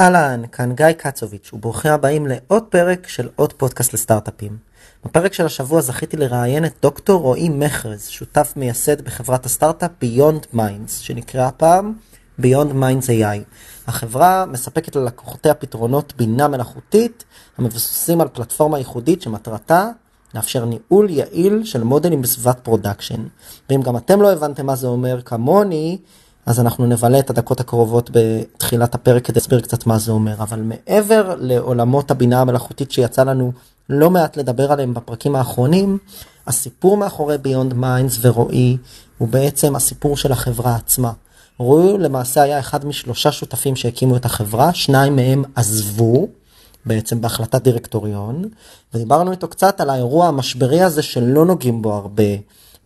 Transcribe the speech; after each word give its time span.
אהלן, 0.00 0.42
כאן 0.52 0.72
גיא 0.74 0.92
קצוביץ', 0.92 1.50
וברוכים 1.52 1.92
הבאים 1.92 2.26
לעוד 2.26 2.62
פרק 2.62 3.08
של 3.08 3.28
עוד 3.36 3.52
פודקאסט 3.52 3.92
לסטארט-אפים. 3.92 4.56
בפרק 5.04 5.32
של 5.32 5.46
השבוע 5.46 5.80
זכיתי 5.80 6.16
לראיין 6.16 6.64
את 6.64 6.72
דוקטור 6.82 7.22
רועי 7.22 7.48
מחרז, 7.48 8.06
שותף 8.08 8.52
מייסד 8.56 9.00
בחברת 9.00 9.46
הסטארט-אפ 9.46 9.90
Beyond 10.02 10.54
Minds, 10.54 10.90
שנקרא 10.90 11.50
פעם 11.56 11.92
Beyond 12.40 12.72
Minds 12.72 13.06
AI. 13.06 13.38
החברה 13.86 14.46
מספקת 14.46 14.96
ללקוחותיה 14.96 15.54
פתרונות 15.54 16.12
בינה 16.16 16.48
מלאכותית 16.48 17.24
המבוססים 17.58 18.20
על 18.20 18.28
פלטפורמה 18.28 18.78
ייחודית 18.78 19.22
שמטרתה 19.22 19.88
לאפשר 20.34 20.64
ניהול 20.64 21.10
יעיל 21.10 21.64
של 21.64 21.82
מודלים 21.82 22.22
בסביבת 22.22 22.58
production. 22.62 23.24
ואם 23.70 23.82
גם 23.82 23.96
אתם 23.96 24.22
לא 24.22 24.32
הבנתם 24.32 24.66
מה 24.66 24.76
זה 24.76 24.86
אומר 24.86 25.22
כמוני, 25.22 25.98
אז 26.46 26.60
אנחנו 26.60 26.86
נבלה 26.86 27.18
את 27.18 27.30
הדקות 27.30 27.60
הקרובות 27.60 28.10
בתחילת 28.12 28.94
הפרק 28.94 29.24
כדי 29.24 29.40
להסביר 29.40 29.60
קצת 29.60 29.86
מה 29.86 29.98
זה 29.98 30.12
אומר. 30.12 30.34
אבל 30.38 30.60
מעבר 30.60 31.34
לעולמות 31.38 32.10
הבינה 32.10 32.40
המלאכותית 32.40 32.92
שיצא 32.92 33.24
לנו 33.24 33.52
לא 33.88 34.10
מעט 34.10 34.36
לדבר 34.36 34.72
עליהם 34.72 34.94
בפרקים 34.94 35.36
האחרונים, 35.36 35.98
הסיפור 36.46 36.96
מאחורי 36.96 37.36
Beyond 37.44 37.72
Minds 37.72 38.18
ורועי 38.20 38.76
הוא 39.18 39.28
בעצם 39.28 39.76
הסיפור 39.76 40.16
של 40.16 40.32
החברה 40.32 40.76
עצמה. 40.76 41.12
רועי 41.58 41.98
למעשה 41.98 42.42
היה 42.42 42.58
אחד 42.58 42.86
משלושה 42.86 43.32
שותפים 43.32 43.76
שהקימו 43.76 44.16
את 44.16 44.24
החברה, 44.24 44.74
שניים 44.74 45.16
מהם 45.16 45.44
עזבו. 45.54 46.28
בעצם 46.86 47.20
בהחלטת 47.20 47.62
דירקטוריון 47.62 48.48
ודיברנו 48.94 49.30
איתו 49.30 49.48
קצת 49.48 49.80
על 49.80 49.90
האירוע 49.90 50.28
המשברי 50.28 50.82
הזה 50.82 51.02
שלא 51.02 51.46
נוגעים 51.46 51.82
בו 51.82 51.94
הרבה 51.94 52.22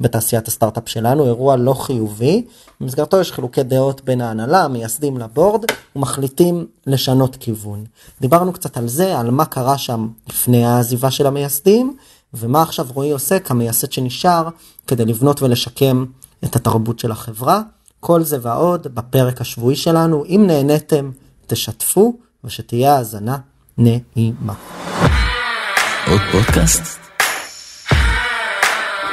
בתעשיית 0.01 0.49
הסטארט-אפ 0.49 0.89
שלנו, 0.89 1.27
אירוע 1.27 1.57
לא 1.57 1.75
חיובי, 1.75 2.45
במסגרתו 2.81 3.21
יש 3.21 3.33
חילוקי 3.33 3.63
דעות 3.63 4.05
בין 4.05 4.21
ההנהלה, 4.21 4.65
המייסדים 4.65 5.19
לבורד, 5.19 5.65
ומחליטים 5.97 6.67
לשנות 6.87 7.37
כיוון. 7.37 7.85
דיברנו 8.21 8.53
קצת 8.53 8.77
על 8.77 8.89
זה, 8.89 9.19
על 9.19 9.31
מה 9.31 9.45
קרה 9.45 9.79
שם 9.79 10.09
לפני 10.29 10.67
העזיבה 10.67 11.11
של 11.11 11.27
המייסדים, 11.27 11.97
ומה 12.35 12.63
עכשיו 12.63 12.87
רועי 12.95 13.11
עושה 13.11 13.39
כמייסד 13.39 13.93
שנשאר 13.93 14.49
כדי 14.87 15.05
לבנות 15.05 15.43
ולשקם 15.43 16.05
את 16.45 16.57
התרבות 16.57 16.99
של 16.99 17.13
החברה. 17.13 17.63
כל 18.01 18.23
זה 18.23 18.39
ועוד 18.43 18.87
בפרק 18.95 19.41
השבועי 19.41 19.77
שלנו. 19.77 20.25
אם 20.25 20.45
נהניתם, 20.47 21.11
תשתפו, 21.47 22.15
ושתהיה 22.45 22.97
האזנה 22.97 23.39
נעימה. 23.79 24.55
עוד 26.07 26.21
פודקאסט? 26.33 26.83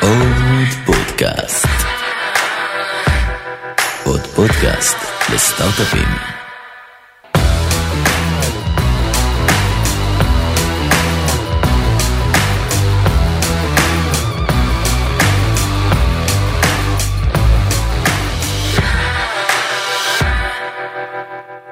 עוד 0.02 0.37
פודקאסט. 1.18 1.68
עוד 4.06 4.22
פודקאסט 4.22 4.98
לסטארט-אפים. 5.34 6.08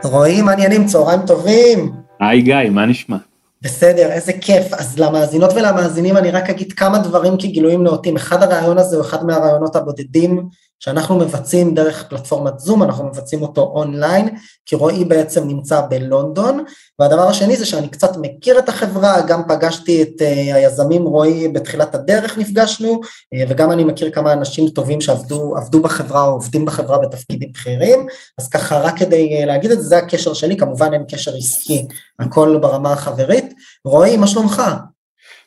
רועי, 0.03 0.41
מעניינים, 0.41 0.85
צהריים 0.85 1.19
טובים. 1.27 1.91
היי 2.19 2.41
גיא, 2.41 2.69
מה 2.71 2.85
נשמע? 2.85 3.17
בסדר, 3.65 4.11
איזה 4.11 4.33
כיף. 4.33 4.73
אז 4.73 4.99
למאזינות 4.99 5.53
ולמאזינים 5.53 6.17
אני 6.17 6.31
רק 6.31 6.49
אגיד 6.49 6.73
כמה 6.73 6.97
דברים 6.99 7.37
כגילויים 7.37 7.83
נאותים. 7.83 8.15
אחד 8.15 8.43
הרעיון 8.43 8.77
הזה 8.77 8.95
הוא 8.95 9.05
אחד 9.05 9.25
מהרעיונות 9.25 9.75
הבודדים 9.75 10.49
שאנחנו 10.79 11.15
מבצעים 11.19 11.75
דרך 11.75 12.07
פלטפורמת 12.09 12.59
זום, 12.59 12.83
אנחנו 12.83 13.03
מבצעים 13.03 13.41
אותו 13.41 13.61
אונליין, 13.61 14.29
כי 14.65 14.75
רועי 14.75 15.05
בעצם 15.05 15.47
נמצא 15.47 15.81
בלונדון, 15.89 16.63
והדבר 16.99 17.27
השני 17.27 17.55
זה 17.55 17.65
שאני 17.65 17.87
קצת 17.87 18.17
מכיר 18.21 18.59
את 18.59 18.69
החברה, 18.69 19.21
גם 19.21 19.41
פגשתי 19.47 20.01
את 20.01 20.21
uh, 20.21 20.55
היזמים 20.55 21.03
רועי 21.03 21.47
בתחילת 21.47 21.95
הדרך 21.95 22.37
נפגשנו, 22.37 23.01
uh, 23.03 23.37
וגם 23.49 23.71
אני 23.71 23.83
מכיר 23.83 24.11
כמה 24.11 24.33
אנשים 24.33 24.69
טובים 24.69 25.01
שעבדו 25.01 25.81
בחברה 25.83 26.23
או 26.23 26.31
עובדים 26.31 26.65
בחברה 26.65 26.97
בתפקידים 26.97 27.49
בכירים, 27.53 28.07
אז 28.39 28.49
ככה 28.49 28.79
רק 28.79 28.97
כדי 28.97 29.43
uh, 29.43 29.45
להגיד 29.45 29.71
את 29.71 29.81
זה, 29.81 29.87
זה 29.87 29.97
הקשר 29.97 30.33
שלי, 30.33 30.57
כמובן 30.57 30.93
אין 30.93 31.03
קשר 31.11 31.31
עסקי, 31.37 31.85
הכל 32.19 32.57
ברמה 32.61 32.93
החברית. 32.93 33.53
רועי, 33.85 34.17
מה 34.17 34.27
שלומך? 34.27 34.61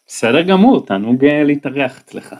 בסדר 0.06 0.43
גמור, 0.43 0.87
תענוג 0.87 1.25
להתארח 1.25 2.00
אצלך. 2.05 2.34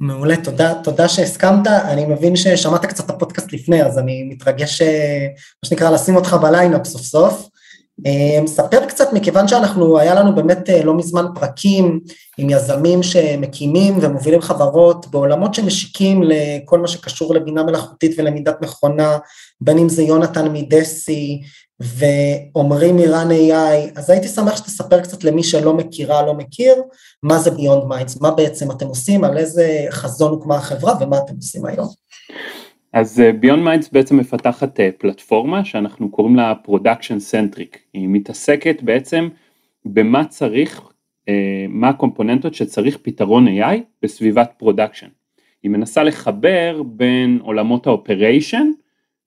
מעולה, 0.00 0.36
תודה, 0.36 0.74
תודה 0.74 1.08
שהסכמת, 1.08 1.66
אני 1.66 2.06
מבין 2.06 2.36
ששמעת 2.36 2.86
קצת 2.86 3.04
את 3.04 3.10
הפודקאסט 3.10 3.52
לפני, 3.52 3.82
אז 3.82 3.98
אני 3.98 4.22
מתרגש, 4.22 4.82
אה, 4.82 5.26
מה 5.62 5.68
שנקרא, 5.68 5.90
לשים 5.90 6.16
אותך 6.16 6.36
בליינאפ 6.42 6.86
סוף 6.86 7.02
סוף. 7.02 7.48
אה, 8.06 8.46
ספר 8.46 8.86
קצת, 8.86 9.12
מכיוון 9.12 9.48
שאנחנו, 9.48 9.98
היה 9.98 10.14
לנו 10.14 10.34
באמת 10.34 10.70
אה, 10.70 10.84
לא 10.84 10.94
מזמן 10.94 11.26
פרקים 11.34 12.00
עם 12.38 12.50
יזמים 12.50 13.02
שמקימים 13.02 13.98
ומובילים 14.00 14.40
חברות 14.40 15.06
בעולמות 15.06 15.54
שמשיקים 15.54 16.22
לכל 16.22 16.78
מה 16.78 16.88
שקשור 16.88 17.34
לבינה 17.34 17.62
מלאכותית 17.62 18.14
ולמידת 18.18 18.62
מכונה, 18.62 19.18
בין 19.60 19.78
אם 19.78 19.88
זה 19.88 20.02
יונתן 20.02 20.52
מ 20.52 20.67
Deci, 20.67 21.42
ועומרי 21.80 22.92
מ 22.92 23.02
Run 23.02 23.30
AI, 23.30 23.98
אז 23.98 24.10
הייתי 24.10 24.28
שמח 24.28 24.56
שתספר 24.56 25.00
קצת 25.00 25.24
למי 25.24 25.42
שלא 25.42 25.74
מכירה, 25.74 26.26
לא 26.26 26.34
מכיר, 26.34 26.74
מה 27.22 27.38
זה 27.38 27.50
Beyond 27.50 27.90
Minds, 27.90 28.18
מה 28.20 28.30
בעצם 28.30 28.70
אתם 28.70 28.86
עושים, 28.86 29.24
על 29.24 29.38
איזה 29.38 29.86
חזון 29.90 30.30
הוקמה 30.30 30.56
החברה 30.56 30.94
ומה 31.00 31.18
אתם 31.18 31.34
עושים 31.36 31.66
היום. 31.66 31.88
אז 32.94 33.20
אה, 33.20 33.30
Beyond 33.42 33.66
Minds 33.66 33.88
בעצם 33.92 34.16
מפתחת 34.16 34.80
אה, 34.80 34.90
פלטפורמה 34.98 35.64
שאנחנו 35.64 36.10
קוראים 36.10 36.36
לה 36.36 36.54
Production 36.66 37.32
Centric, 37.32 37.78
היא 37.92 38.08
מתעסקת 38.08 38.82
בעצם 38.82 39.28
במה 39.84 40.24
צריך, 40.24 40.80
אה, 41.28 41.66
מה 41.68 41.88
הקומפוננטות 41.88 42.54
שצריך 42.54 42.98
פתרון 43.02 43.48
AI 43.48 43.76
בסביבת 44.02 44.52
production. 44.56 45.08
היא 45.62 45.70
מנסה 45.70 46.02
לחבר 46.02 46.82
בין 46.86 47.38
עולמות 47.42 47.86
ה 47.86 47.94
operation 47.94 48.70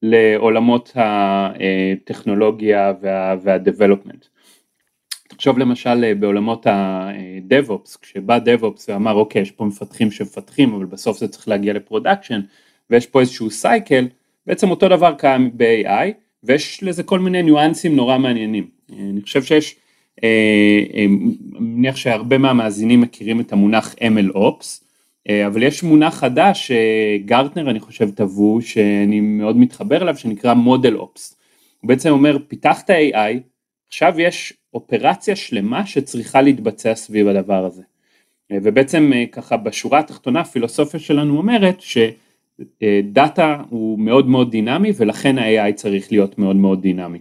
לעולמות 0.02 0.92
הטכנולוגיה 0.96 2.94
וה-development. 3.02 4.28
תחשוב 5.28 5.58
למשל 5.58 6.04
אה, 6.04 6.16
בעולמות 6.16 6.68
ה-DevOps, 6.68 7.98
כשבא 8.02 8.38
DevOps 8.38 8.84
ואמר 8.88 9.14
אוקיי 9.14 9.42
יש 9.42 9.52
פה 9.52 9.66
מפתחים 9.66 10.12
שמפתחים 10.12 10.74
אבל 10.74 10.86
בסוף 10.86 11.18
זה 11.18 11.28
צריך 11.28 11.48
להגיע 11.48 11.74
ל 11.74 11.80
production 11.80 12.42
ויש 12.90 13.06
פה 13.06 13.20
איזשהו 13.22 13.52
cycle, 13.52 14.08
בעצם 14.48 14.70
אותו 14.70 14.90
דבר 14.90 15.14
קיים 15.18 15.52
ב-AI 15.54 16.12
ויש 16.44 16.84
לזה 16.84 17.04
כל 17.04 17.20
מיני 17.20 17.44
ניואנסים 17.44 17.96
נורא 17.96 18.18
מעניינים. 18.18 18.68
אני 19.00 19.22
חושב 19.22 19.44
שיש, 19.44 19.76
אה, 20.24 20.30
אה, 20.94 21.06
אני 21.06 21.36
מניח 21.60 21.96
שהרבה 21.96 22.38
מהמאזינים 22.38 23.02
מכירים 23.02 23.40
את 23.40 23.54
המונח 23.54 23.96
MLOps, 24.00 24.88
אה, 25.30 25.48
אבל 25.48 25.64
יש 25.64 25.84
מונח 25.84 26.14
חדש 26.14 26.72
ש 26.72 26.93
Gartner 26.93 27.70
אני 27.70 27.80
חושב 27.80 28.10
טבעו 28.10 28.60
שאני 28.62 29.20
מאוד 29.20 29.58
מתחבר 29.58 30.02
אליו 30.02 30.18
שנקרא 30.18 30.54
ModelOps. 30.54 31.38
הוא 31.82 31.88
בעצם 31.88 32.10
אומר 32.10 32.38
פיתחת 32.48 32.90
AI 32.90 33.40
עכשיו 33.88 34.20
יש 34.20 34.54
אופרציה 34.74 35.36
שלמה 35.36 35.86
שצריכה 35.86 36.42
להתבצע 36.42 36.96
סביב 36.96 37.28
הדבר 37.28 37.66
הזה. 37.66 37.82
אה, 38.52 38.58
ובעצם 38.64 39.12
אה, 39.16 39.26
ככה 39.32 39.58
בשורה 39.58 40.00
התחתונה 40.00 40.40
הפילוסופיה 40.40 41.00
שלנו 41.00 41.38
אומרת 41.38 41.82
שדאטה 42.84 43.62
הוא 43.70 44.00
מאוד 44.00 44.28
מאוד 44.28 44.52
דינמי 44.52 44.92
ולכן 44.98 45.38
ה-AI 45.38 45.74
צריך 45.74 46.12
להיות 46.12 46.40
מאוד 46.40 46.56
מאוד 46.56 46.82
דינמי. 46.82 47.20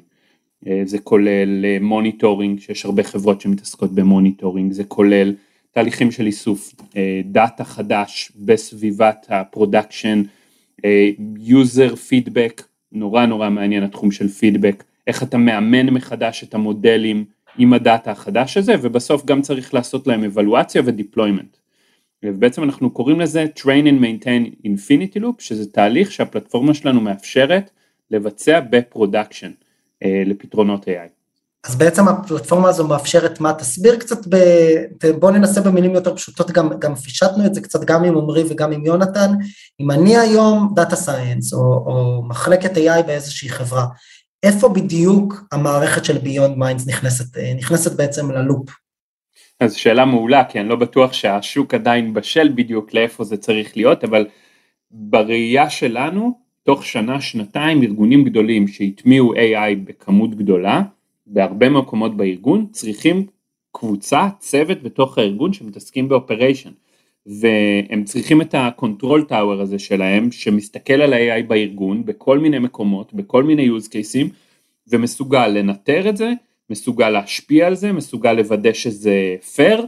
זה 0.85 0.99
כולל 0.99 1.79
monitoring 1.81 2.61
שיש 2.61 2.85
הרבה 2.85 3.03
חברות 3.03 3.41
שמתעסקות 3.41 3.95
ב 3.94 4.02
monitoring 4.02 4.72
זה 4.73 4.85
כולל 4.85 5.35
תהליכים 5.73 6.11
של 6.11 6.27
איסוף 6.27 6.75
דאטה 7.25 7.65
חדש 7.65 8.33
בסביבת 8.37 9.27
ה 9.28 9.36
production, 9.36 10.22
user 11.39 11.97
feedback, 11.97 12.62
נורא 12.93 13.27
נורא 13.27 13.51
מעניין 13.51 13.83
התחום 13.83 14.11
של 14.11 14.29
פידבק, 14.29 14.85
איך 15.07 15.23
אתה 15.23 15.39
מאמן 15.39 15.91
מחדש 15.91 16.45
את 16.45 16.55
המודלים 16.55 17.25
עם 17.59 17.73
הדאטה 17.73 18.11
החדש 18.11 18.56
הזה 18.56 18.75
ובסוף 18.82 19.25
גם 19.25 19.43
צריך 19.43 19.75
לעשות 19.75 20.06
להם 20.06 20.25
אבלואציה 20.25 20.82
ו 20.85 20.91
deployment. 20.91 21.56
ובעצם 22.34 22.62
אנחנו 22.62 22.90
קוראים 22.90 23.20
לזה 23.20 23.46
train 23.58 23.84
and 23.87 24.00
maintain 24.00 24.67
infinity 24.67 25.20
loop 25.20 25.34
שזה 25.38 25.67
תהליך 25.67 26.12
שהפלטפורמה 26.12 26.75
שלנו 26.75 27.00
מאפשרת 27.00 27.70
לבצע 28.11 28.61
ב 28.70 28.78
production 28.78 29.50
לפתרונות 30.05 30.84
AI. 30.84 31.17
אז 31.67 31.76
בעצם 31.76 32.08
הפלטפורמה 32.08 32.69
הזו 32.69 32.87
מאפשרת 32.87 33.40
מה? 33.40 33.52
תסביר 33.52 33.96
קצת, 33.96 34.19
ב... 34.28 34.37
בוא 35.19 35.31
ננסה 35.31 35.61
במילים 35.61 35.94
יותר 35.94 36.17
פשוטות, 36.17 36.50
גם, 36.50 36.70
גם 36.78 36.94
פישטנו 36.94 37.46
את 37.46 37.55
זה 37.55 37.61
קצת 37.61 37.84
גם 37.84 38.05
עם 38.05 38.19
עמרי 38.19 38.44
וגם 38.49 38.72
עם 38.72 38.87
יונתן, 38.87 39.31
אם 39.81 39.90
אני 39.90 40.17
היום 40.17 40.72
דאטה 40.76 40.96
סייאנס 40.96 41.52
או, 41.52 41.58
או 41.58 42.22
מחלקת 42.29 42.76
AI 42.76 43.02
באיזושהי 43.06 43.49
חברה, 43.49 43.87
איפה 44.43 44.69
בדיוק 44.69 45.44
המערכת 45.52 46.05
של 46.05 46.17
Beyond 46.17 46.56
Minds 46.58 46.88
נכנסת, 46.88 47.38
נכנסת 47.56 47.96
בעצם 47.96 48.31
ללופ? 48.31 48.70
אז 49.61 49.75
שאלה 49.75 50.05
מעולה, 50.05 50.44
כי 50.44 50.61
אני 50.61 50.69
לא 50.69 50.76
בטוח 50.76 51.12
שהשוק 51.12 51.75
עדיין 51.75 52.14
בשל 52.14 52.49
בדיוק 52.55 52.94
לאיפה 52.94 53.25
זה 53.25 53.37
צריך 53.37 53.76
להיות, 53.76 54.05
אבל 54.05 54.26
בראייה 54.91 55.70
שלנו, 55.70 56.38
תוך 56.62 56.85
שנה, 56.87 57.20
שנתיים, 57.20 57.82
ארגונים 57.82 58.25
גדולים 58.25 58.69
שהטמיעו 58.69 59.35
AI 59.35 59.76
בכמות 59.85 60.35
גדולה, 60.35 60.82
בהרבה 61.26 61.69
מקומות 61.69 62.17
בארגון 62.17 62.67
צריכים 62.73 63.26
קבוצה, 63.73 64.29
צוות 64.38 64.82
בתוך 64.82 65.19
הארגון 65.19 65.53
שמתעסקים 65.53 66.08
באופריישן. 66.08 66.70
והם 67.26 68.05
צריכים 68.05 68.41
את 68.41 68.55
ה-control 68.55 69.31
tower 69.31 69.61
הזה 69.61 69.79
שלהם 69.79 70.32
שמסתכל 70.32 70.93
על 70.93 71.12
ה-AI 71.12 71.43
בארגון 71.43 72.05
בכל 72.05 72.38
מיני 72.38 72.58
מקומות, 72.58 73.14
בכל 73.14 73.43
מיני 73.43 73.69
use 73.69 73.88
cases 73.88 74.32
ומסוגל 74.88 75.49
לנטר 75.49 76.08
את 76.08 76.17
זה, 76.17 76.32
מסוגל 76.71 77.11
להשפיע 77.11 77.67
על 77.67 77.75
זה, 77.75 77.93
מסוגל 77.93 78.33
לוודא 78.33 78.73
שזה 78.73 79.11
אה, 79.11 79.87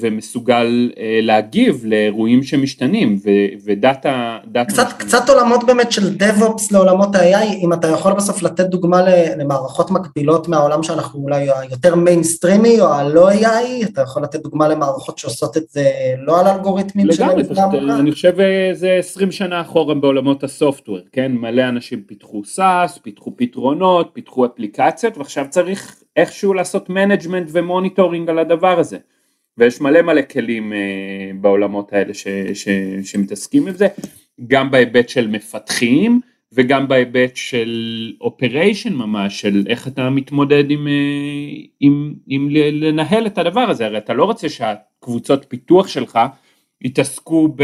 ומסוגל 0.00 0.90
אה, 0.98 1.18
להגיב 1.22 1.82
לאירועים 1.84 2.42
שמשתנים 2.42 3.18
ודאטה... 3.64 4.38
קצת, 4.68 4.86
קצת 4.98 5.28
עולמות 5.28 5.64
באמת 5.66 5.92
של 5.92 6.16
DevOps 6.18 6.62
לעולמות 6.70 7.16
ה-AI, 7.16 7.54
אם 7.64 7.72
אתה 7.72 7.88
יכול 7.88 8.12
בסוף 8.12 8.42
לתת 8.42 8.66
דוגמה 8.66 9.02
למערכות 9.36 9.90
מקבילות 9.90 10.48
מהעולם 10.48 10.82
שאנחנו 10.82 11.20
אולי 11.20 11.46
יותר 11.70 11.94
מיינסטרימי 11.94 12.80
או 12.80 12.86
הלא 12.86 13.30
AI, 13.30 13.84
אתה 13.84 14.02
יכול 14.02 14.22
לתת 14.22 14.42
דוגמה 14.42 14.68
למערכות 14.68 15.18
שעושות 15.18 15.56
את 15.56 15.64
זה 15.70 15.90
לא 16.18 16.40
על 16.40 16.46
אלגוריתמים 16.46 17.06
לגמרי, 17.06 17.42
אני 18.00 18.12
חושב 18.12 18.40
אה, 18.40 18.70
זה 18.72 18.96
20 18.98 19.32
שנה 19.32 19.60
אחורה 19.60 19.94
בעולמות 19.94 20.44
ה 20.44 20.49
software, 20.49 20.98
כן? 21.12 21.32
מלא 21.32 21.68
אנשים 21.68 22.02
פיתחו 22.06 22.42
SaaS, 22.56 23.00
פיתחו 23.02 23.32
פתרונות, 23.36 24.10
פיתחו 24.12 24.46
אפליקציות 24.46 25.18
ועכשיו 25.18 25.46
צריך 25.50 25.96
איכשהו 26.16 26.54
לעשות 26.54 26.90
management 26.90 27.48
ו 27.52 27.59
monitoring 27.59 28.30
על 28.30 28.38
הדבר 28.38 28.78
הזה. 28.78 28.96
ויש 29.58 29.80
מלא 29.80 30.02
מלא 30.02 30.22
כלים 30.22 30.72
אה, 30.72 31.36
בעולמות 31.40 31.92
האלה 31.92 32.14
ש, 32.14 32.28
ש, 32.54 32.68
שמתעסקים 33.04 33.68
עם 33.68 33.74
זה, 33.74 33.88
גם 34.46 34.70
בהיבט 34.70 35.08
של 35.08 35.28
מפתחים 35.28 36.20
וגם 36.52 36.88
בהיבט 36.88 37.36
של 37.36 38.12
operation 38.20 38.94
ממש, 38.94 39.40
של 39.40 39.64
איך 39.68 39.88
אתה 39.88 40.10
מתמודד 40.10 40.70
עם, 40.70 40.86
אה, 40.86 41.68
עם, 41.80 42.14
עם 42.26 42.48
לנהל 42.50 43.26
את 43.26 43.38
הדבר 43.38 43.60
הזה, 43.60 43.86
הרי 43.86 43.98
אתה 43.98 44.14
לא 44.14 44.24
רוצה 44.24 44.48
שהקבוצות 44.48 45.46
פיתוח 45.48 45.88
שלך 45.88 46.18
יתעסקו 46.80 47.56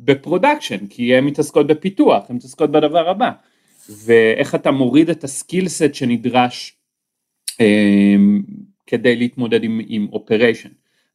ב 0.00 0.07
production, 0.07 0.86
כי 0.86 1.14
הן 1.16 1.24
מתעסקות 1.24 1.66
בפיתוח, 1.66 2.24
הן 2.28 2.36
מתעסקות 2.36 2.70
בדבר 2.70 3.08
הבא, 3.08 3.30
ואיך 4.04 4.54
אתה 4.54 4.70
מוריד 4.70 5.10
את 5.10 5.24
ה 5.24 5.31
skill 5.31 5.68
set 5.68 5.94
שנדרש 5.94 6.76
אמ, 7.52 7.56
כדי 8.86 9.16
להתמודד 9.16 9.60
עם 9.88 10.08
operation. 10.12 10.68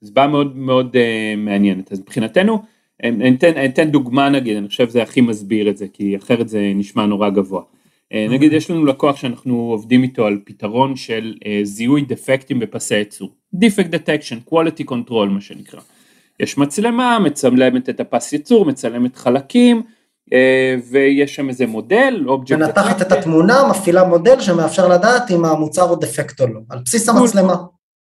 זו 0.05 0.13
בעיה 0.13 0.27
מאוד 0.27 0.57
מאוד 0.57 0.95
uh, 0.95 1.37
מעניינת, 1.37 1.91
אז 1.91 1.99
מבחינתנו, 1.99 2.61
אני 3.03 3.35
אתן, 3.35 3.51
אני 3.55 3.65
אתן 3.65 3.91
דוגמה 3.91 4.29
נגיד, 4.29 4.57
אני 4.57 4.67
חושב 4.67 4.89
שזה 4.89 5.03
הכי 5.03 5.21
מסביר 5.21 5.69
את 5.69 5.77
זה, 5.77 5.85
כי 5.93 6.17
אחרת 6.17 6.49
זה 6.49 6.71
נשמע 6.75 7.05
נורא 7.05 7.29
גבוה. 7.29 7.61
Uh, 7.61 8.31
נגיד 8.31 8.53
יש 8.53 8.71
לנו 8.71 8.85
לקוח 8.85 9.15
שאנחנו 9.15 9.55
עובדים 9.55 10.03
איתו 10.03 10.25
על 10.25 10.39
פתרון 10.45 10.95
של 10.95 11.33
uh, 11.39 11.47
זיהוי 11.63 12.01
דפקטים 12.01 12.59
בפסי 12.59 12.95
ייצור, 12.95 13.29
Defect 13.55 13.89
Detection, 13.91 14.51
Quality 14.51 14.83
Control 14.91 15.25
מה 15.29 15.41
שנקרא. 15.41 15.79
יש 16.39 16.57
מצלמה, 16.57 17.19
מצלמת 17.19 17.89
את 17.89 17.99
הפס 17.99 18.33
ייצור, 18.33 18.65
מצלמת 18.65 19.15
חלקים, 19.15 19.81
uh, 20.29 20.33
ויש 20.91 21.35
שם 21.35 21.49
איזה 21.49 21.67
מודל, 21.67 22.23
אובייקט. 22.27 22.61
מנתחת 22.61 23.01
את 23.01 23.11
התמונה, 23.11 23.67
מפעילה 23.69 24.03
מודל 24.03 24.39
שמאפשר 24.39 24.87
לדעת 24.87 25.31
אם 25.31 25.45
המוצר 25.45 25.81
הוא 25.81 25.97
דפקט 26.01 26.41
או 26.41 26.47
לא, 26.47 26.59
על 26.69 26.79
בסיס 26.85 27.09
המצלמה. 27.09 27.55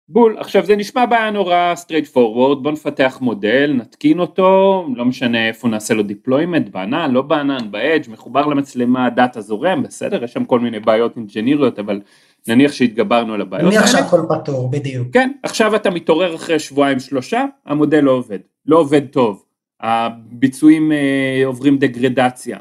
בול, 0.09 0.37
עכשיו 0.39 0.67
זה 0.67 0.77
נשמע 0.77 1.07
בעיה 1.07 1.31
נורא 1.31 1.75
straight 1.77 2.15
forward, 2.15 2.57
בוא 2.63 2.73
נפתח 2.73 3.19
מודל, 3.21 3.73
נתקין 3.77 4.19
אותו, 4.19 4.87
לא 4.97 5.05
משנה 5.05 5.49
איפה 5.49 5.69
נעשה 5.69 5.95
לו 5.95 6.03
deployment, 6.03 6.71
בענן, 6.71 7.11
לא 7.11 7.23
בענן, 7.23 7.71
באדג', 7.71 8.11
מחובר 8.11 8.47
למצלמה, 8.47 9.11
דאטה 9.11 9.41
זורם, 9.41 9.83
בסדר, 9.83 10.25
יש 10.25 10.33
שם 10.33 10.45
כל 10.45 10.61
מיני 10.61 10.81
בעיות 10.81 11.17
אינג'יניריות, 11.17 11.79
אבל 11.79 12.01
נניח 12.49 12.73
שהתגברנו 12.73 13.35
על 13.35 13.41
הבעיות. 13.41 13.73
נניח 13.73 13.87
שהכל 13.87 14.21
פתור, 14.29 14.71
בדיוק. 14.71 15.09
כן, 15.13 15.33
עכשיו 15.43 15.77
אתה 15.77 15.91
מתעורר 15.91 16.35
אחרי 16.35 16.59
שבועיים 16.59 17.01
שלושה, 17.01 17.45
המודל 17.67 18.01
לא 18.01 18.11
עובד, 18.11 18.39
לא 18.67 18.79
עובד 18.79 19.07
טוב, 19.07 19.45
הביצועים 19.81 20.93
אה, 20.93 21.43
עוברים 21.45 21.79
דגרדציה, 21.79 22.59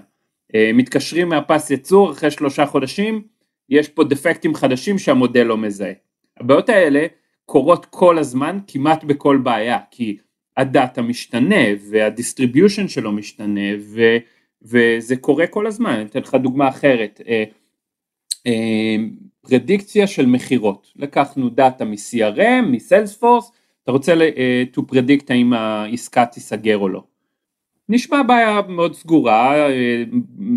אה, 0.55 0.71
מתקשרים 0.73 1.29
מהפס 1.29 1.71
ייצור 1.71 2.11
אחרי 2.11 2.31
שלושה 2.31 2.65
חודשים, 2.65 3.21
יש 3.69 3.89
פה 3.89 4.03
דפקטים 4.03 4.55
חדשים 4.55 4.97
שהמודל 4.97 5.43
לא 5.43 5.57
מזהה. 5.57 5.91
הבעיות 6.39 6.69
האלה 6.69 7.05
קורות 7.51 7.85
כל 7.85 8.17
הזמן 8.17 8.59
כמעט 8.67 9.03
בכל 9.03 9.37
בעיה 9.37 9.79
כי 9.91 10.17
הדאטה 10.57 11.01
משתנה 11.01 11.65
וה 11.91 12.05
distribution 12.05 12.87
שלו 12.87 13.11
משתנה 13.11 13.69
ו, 13.79 14.17
וזה 14.61 15.15
קורה 15.15 15.47
כל 15.47 15.67
הזמן, 15.67 15.89
אני 15.89 16.05
אתן 16.05 16.19
לך 16.19 16.35
דוגמה 16.35 16.69
אחרת, 16.69 17.21
אה, 17.27 17.43
אה, 18.47 18.95
פרדיקציה 19.41 20.07
של 20.07 20.25
מכירות, 20.25 20.91
לקחנו 20.95 21.49
דאטה 21.49 21.85
מ-CRM, 21.85 22.61
מ 22.71 22.78
Salesforce, 22.78 23.51
אתה 23.83 23.91
רוצה 23.91 24.13
אה, 24.13 24.63
to 24.75 24.81
predict 24.93 25.25
האם 25.29 25.53
העסקה 25.53 26.25
תיסגר 26.25 26.77
או 26.77 26.89
לא. 26.89 27.03
נשמע 27.89 28.23
בעיה 28.23 28.61
מאוד 28.67 28.95
סגורה, 28.95 29.67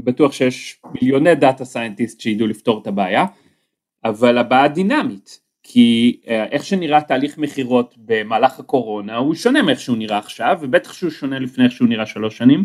בטוח 0.04 0.32
שיש 0.32 0.80
מיליוני 0.94 1.34
data 1.34 1.64
scientist 1.64 2.20
שידעו 2.20 2.46
לפתור 2.46 2.82
את 2.82 2.86
הבעיה, 2.86 3.26
אבל 4.04 4.38
הבעיה 4.38 4.68
דינמית, 4.68 5.43
כי 5.66 6.20
אה, 6.28 6.44
איך 6.44 6.64
שנראה 6.64 7.00
תהליך 7.00 7.38
מכירות 7.38 7.94
במהלך 7.98 8.58
הקורונה 8.60 9.16
הוא 9.16 9.34
שונה 9.34 9.62
מאיך 9.62 9.80
שהוא 9.80 9.96
נראה 9.96 10.18
עכשיו 10.18 10.58
ובטח 10.60 10.92
שהוא 10.92 11.10
שונה 11.10 11.38
לפני 11.38 11.64
איך 11.64 11.72
שהוא 11.72 11.88
נראה 11.88 12.06
שלוש 12.06 12.38
שנים 12.38 12.64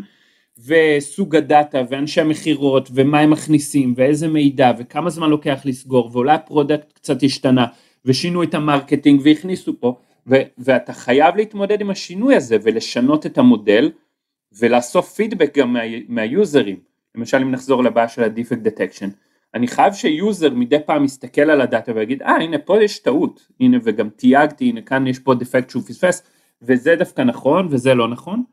וסוג 0.66 1.36
הדאטה 1.36 1.82
ואנשי 1.90 2.22
המכירות 2.22 2.90
ומה 2.94 3.20
הם 3.20 3.30
מכניסים 3.30 3.94
ואיזה 3.98 4.28
מידע 4.28 4.72
וכמה 4.78 5.10
זמן 5.10 5.30
לוקח 5.30 5.62
לסגור 5.66 6.10
ואולי 6.14 6.34
ה 6.34 6.41
product 6.41 6.94
קצת 6.94 7.24
השתנה 7.24 7.66
ושינו 8.06 8.44
את 8.44 8.54
ה 8.54 8.60
marketing 8.60 9.22
והכניסו 9.24 9.80
פה 9.80 9.96
ו- 10.28 10.42
ואתה 10.58 10.94
חייב 10.94 11.36
להתמודד 11.36 11.82
עם 11.82 11.90
השינוי 11.90 12.36
הזה 12.36 12.58
ולשנות 12.64 13.26
את 13.26 13.38
המודל 13.38 13.92
ולאסוף 14.60 15.14
פידבק 15.14 15.58
גם 15.58 15.74
מה- 15.74 15.80
מהיוזרים. 16.08 16.78
למשל 17.16 17.38
אם 17.38 17.52
נחזור 17.52 17.84
לבעיה 17.84 18.08
של 18.08 18.24
ה-defect 18.24 18.68
detection 18.68 19.08
אני 19.56 19.68
חייב 19.68 19.94
שיוזר 19.94 20.54
מדי 20.54 20.78
פעם 20.86 21.06
יסתכל 21.06 21.42
על 21.42 21.62
הדאטה 21.62 21.92
ויגיד 21.96 22.22
אה 22.22 22.36
הנה 22.36 22.58
פה 22.58 22.84
יש 22.84 23.00
טעות. 23.00 23.48
הנה 23.60 23.78
וגם 23.84 24.10
תייגתי 24.10 24.70
הנה 24.70 24.82
כאן 24.82 25.08
יש 25.08 25.20
פה 25.20 25.36
דפקט 25.36 25.70
שהוא 25.70 25.84
פספס. 25.84 26.24
וזה 26.62 26.96
דווקא 26.96 27.22
נכון 27.22 27.68
וזה 27.72 27.94
לא 27.94 28.08
נכון. 28.08 28.44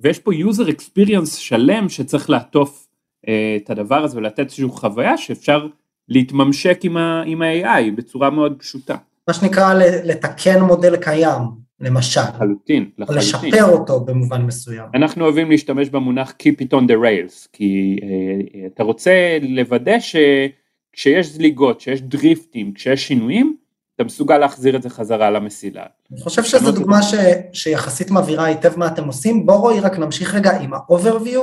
ויש 0.00 0.18
פה 0.18 0.34
user 0.34 0.70
experience 0.70 1.34
שלם 1.34 1.88
שצריך 1.88 2.30
לעטוף 2.30 2.88
אה, 3.28 3.56
את 3.56 3.70
הדבר 3.70 4.04
הזה 4.04 4.16
ולתת 4.18 4.38
איזושהי 4.38 4.68
חוויה 4.68 5.16
שאפשר 5.18 5.66
להתממשק 6.08 6.80
עם 7.24 7.42
ה-AI 7.42 7.90
בצורה 7.96 8.30
מאוד 8.30 8.56
פשוטה. 8.58 8.96
מה 9.28 9.34
שנקרא 9.34 9.74
לתקן 10.04 10.60
מודל 10.60 10.96
קיים 10.96 11.59
למשל. 11.80 12.20
לחלוטין, 12.20 12.90
לחלוטין. 12.98 13.18
לשפר 13.18 13.64
אותו 13.64 14.00
במובן 14.00 14.42
מסוים. 14.42 14.84
אנחנו 14.94 15.24
אוהבים 15.24 15.50
להשתמש 15.50 15.88
במונח 15.88 16.30
Keep 16.42 16.64
it 16.64 16.78
on 16.78 16.82
the 16.88 16.94
rails, 16.94 17.48
כי 17.52 17.96
uh, 18.00 18.56
אתה 18.66 18.82
רוצה 18.82 19.38
לוודא 19.42 19.96
שכשיש 20.00 21.26
זליגות, 21.26 21.78
כשיש 21.78 22.02
דריפטים, 22.02 22.72
כשיש 22.72 23.08
שינויים, 23.08 23.56
אתה 23.96 24.04
מסוגל 24.04 24.38
להחזיר 24.38 24.76
את 24.76 24.82
זה 24.82 24.90
חזרה 24.90 25.30
למסילה. 25.30 25.84
אני 26.12 26.20
חושב 26.20 26.44
שזו 26.44 26.72
דוגמה 26.72 27.02
ש, 27.02 27.14
שיחסית 27.52 28.10
מבהירה 28.10 28.44
היטב 28.44 28.78
מה 28.78 28.86
אתם 28.86 29.06
עושים. 29.06 29.46
בוא 29.46 29.54
רועי 29.54 29.80
רק 29.80 29.98
נמשיך 29.98 30.34
רגע 30.34 30.60
עם 30.60 30.74
ה-overview, 30.74 31.40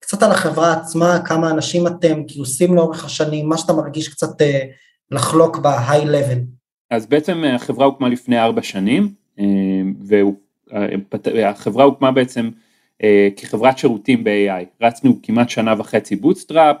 קצת 0.00 0.22
על 0.22 0.30
החברה 0.30 0.72
עצמה, 0.72 1.18
כמה 1.24 1.50
אנשים 1.50 1.86
אתם, 1.86 2.22
גיוסים 2.22 2.74
לאורך 2.74 3.04
השנים, 3.04 3.48
מה 3.48 3.58
שאתה 3.58 3.72
מרגיש 3.72 4.08
קצת 4.08 4.40
uh, 4.40 4.44
לחלוק 5.10 5.58
ב-high 5.58 6.04
level. 6.04 6.38
אז 6.90 7.06
בעצם 7.06 7.44
החברה 7.54 7.86
הוקמה 7.86 8.08
לפני 8.08 8.40
ארבע 8.40 8.62
שנים, 8.62 9.19
והחברה 11.34 11.84
הוקמה 11.84 12.12
בעצם 12.12 12.50
אה, 13.02 13.28
כחברת 13.36 13.78
שירותים 13.78 14.24
ב-AI, 14.24 14.84
רצנו 14.86 15.18
כמעט 15.22 15.50
שנה 15.50 15.74
וחצי 15.78 16.16
bootstrap, 16.16 16.76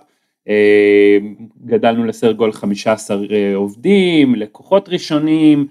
אה, 0.48 1.18
גדלנו 1.64 2.04
לסדר 2.04 2.32
גודל 2.32 2.52
15 2.52 3.16
אה, 3.30 3.54
עובדים, 3.54 4.34
לקוחות 4.34 4.88
ראשונים, 4.88 5.66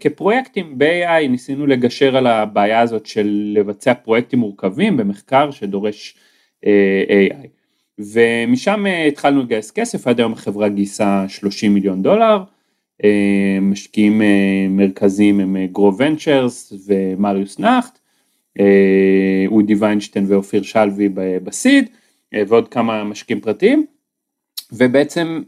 כפרויקטים 0.00 0.78
ב-AI 0.78 1.28
ניסינו 1.28 1.66
לגשר 1.66 2.16
על 2.16 2.26
הבעיה 2.26 2.80
הזאת 2.80 3.06
של 3.06 3.52
לבצע 3.54 3.94
פרויקטים 3.94 4.38
מורכבים 4.38 4.96
במחקר 4.96 5.50
שדורש 5.50 6.14
AI. 6.62 7.46
ומשם 7.98 8.84
התחלנו 9.08 9.42
לגייס 9.42 9.70
כסף, 9.70 10.06
עד 10.06 10.20
היום 10.20 10.32
החברה 10.32 10.68
גייסה 10.68 11.24
30 11.28 11.74
מיליון 11.74 12.02
דולר, 12.02 12.36
אה, 12.36 12.42
משקיעים 13.60 14.22
אה, 14.22 14.66
מרכזיים 14.68 15.40
הם 15.40 15.56
גרו 15.66 15.96
ונצ'רס 15.96 16.72
ומריוס 16.86 17.58
נאחט, 17.58 17.98
אודי 19.46 19.74
ויינשטיין 19.74 20.24
ואופיר 20.28 20.62
שלוי 20.62 21.08
בסיד 21.44 21.88
אה, 22.34 22.42
ועוד 22.48 22.68
כמה 22.68 23.04
משקיעים 23.04 23.40
פרטיים. 23.40 23.86
ובעצם 24.72 25.42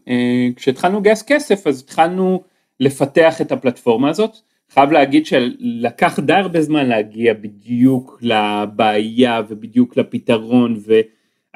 כשהתחלנו 0.57 1.01
לגייס 1.01 1.23
כסף 1.23 1.67
אז 1.67 1.81
התחלנו 1.81 2.43
לפתח 2.81 3.41
את 3.41 3.53
הפלטפורמה 3.53 4.11
הזאת, 4.11 4.37
חייב 4.71 4.93
להגיד 4.93 5.27
שלקח 5.27 6.19
די 6.19 6.33
הרבה 6.33 6.63
זמן 6.63 6.87
להגיע 6.87 7.35
בדיוק 7.35 8.19
לבעיה 8.23 9.43
ובדיוק 9.49 9.97
לפתרון 9.97 10.77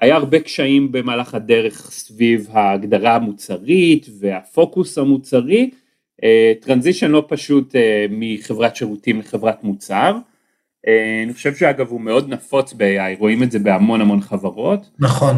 היה 0.01 0.17
הרבה 0.17 0.41
קשיים 0.41 0.93
במהלך 0.93 1.35
הדרך 1.35 1.91
סביב 1.91 2.49
ההגדרה 2.53 3.15
המוצרית 3.15 4.07
והפוקוס 4.21 4.99
המוצרי, 4.99 5.71
טרנזישן 6.61 7.11
לא 7.11 7.25
פשוט 7.29 7.75
מחברת 8.11 8.77
שירותים 8.77 9.19
לחברת 9.19 9.65
מוצר. 9.65 10.17
אני 11.25 11.35
חושב 11.35 11.55
שאגב 11.55 11.89
הוא 11.89 12.01
מאוד 12.01 12.29
נפוץ 12.29 12.73
ב-AI, 12.73 13.19
רואים 13.19 13.43
את 13.43 13.51
זה 13.51 13.59
בהמון 13.59 14.01
המון 14.01 14.21
חברות. 14.21 14.91
נכון. 14.99 15.35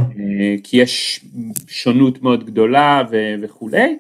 כי 0.65 0.77
יש 0.77 1.25
שונות 1.69 2.23
מאוד 2.23 2.45
גדולה 2.45 3.03
וכולי. 3.43 3.97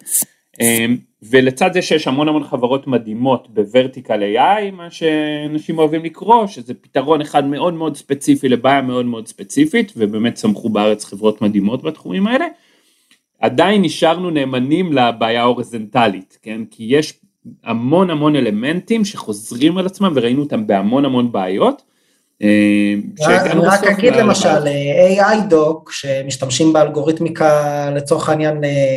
ולצד 1.22 1.72
זה 1.72 1.82
שיש 1.82 2.08
המון 2.08 2.28
המון 2.28 2.44
חברות 2.44 2.86
מדהימות 2.86 3.54
בוורטיקל 3.54 4.22
AI, 4.22 4.70
מה 4.72 4.90
שאנשים 4.90 5.78
אוהבים 5.78 6.04
לקרוא, 6.04 6.46
שזה 6.46 6.74
פתרון 6.74 7.20
אחד 7.20 7.44
מאוד 7.44 7.74
מאוד 7.74 7.96
ספציפי 7.96 8.48
לבעיה 8.48 8.82
מאוד 8.82 9.06
מאוד 9.06 9.26
ספציפית, 9.26 9.92
ובאמת 9.96 10.34
צמחו 10.34 10.68
בארץ 10.68 11.04
חברות 11.04 11.42
מדהימות 11.42 11.82
בתחומים 11.82 12.26
האלה, 12.26 12.46
עדיין 13.40 13.82
נשארנו 13.82 14.30
נאמנים 14.30 14.92
לבעיה 14.92 15.40
ההורזנטלית, 15.40 16.38
כן? 16.42 16.60
כי 16.70 16.86
יש 16.88 17.20
המון 17.64 18.10
המון 18.10 18.36
אלמנטים 18.36 19.04
שחוזרים 19.04 19.78
על 19.78 19.86
עצמם 19.86 20.12
וראינו 20.14 20.42
אותם 20.42 20.66
בהמון 20.66 21.04
המון 21.04 21.32
בעיות. 21.32 21.82
אה, 22.42 22.94
אני 23.50 23.60
רק 23.60 23.84
אגיד 23.84 24.14
למשל 24.14 24.64
AI 25.12 25.52
Doc 25.52 25.90
שמשתמשים 25.90 26.72
באלגוריתמיקה 26.72 27.90
לצורך 27.94 28.28
העניין 28.28 28.64
אה, 28.64 28.96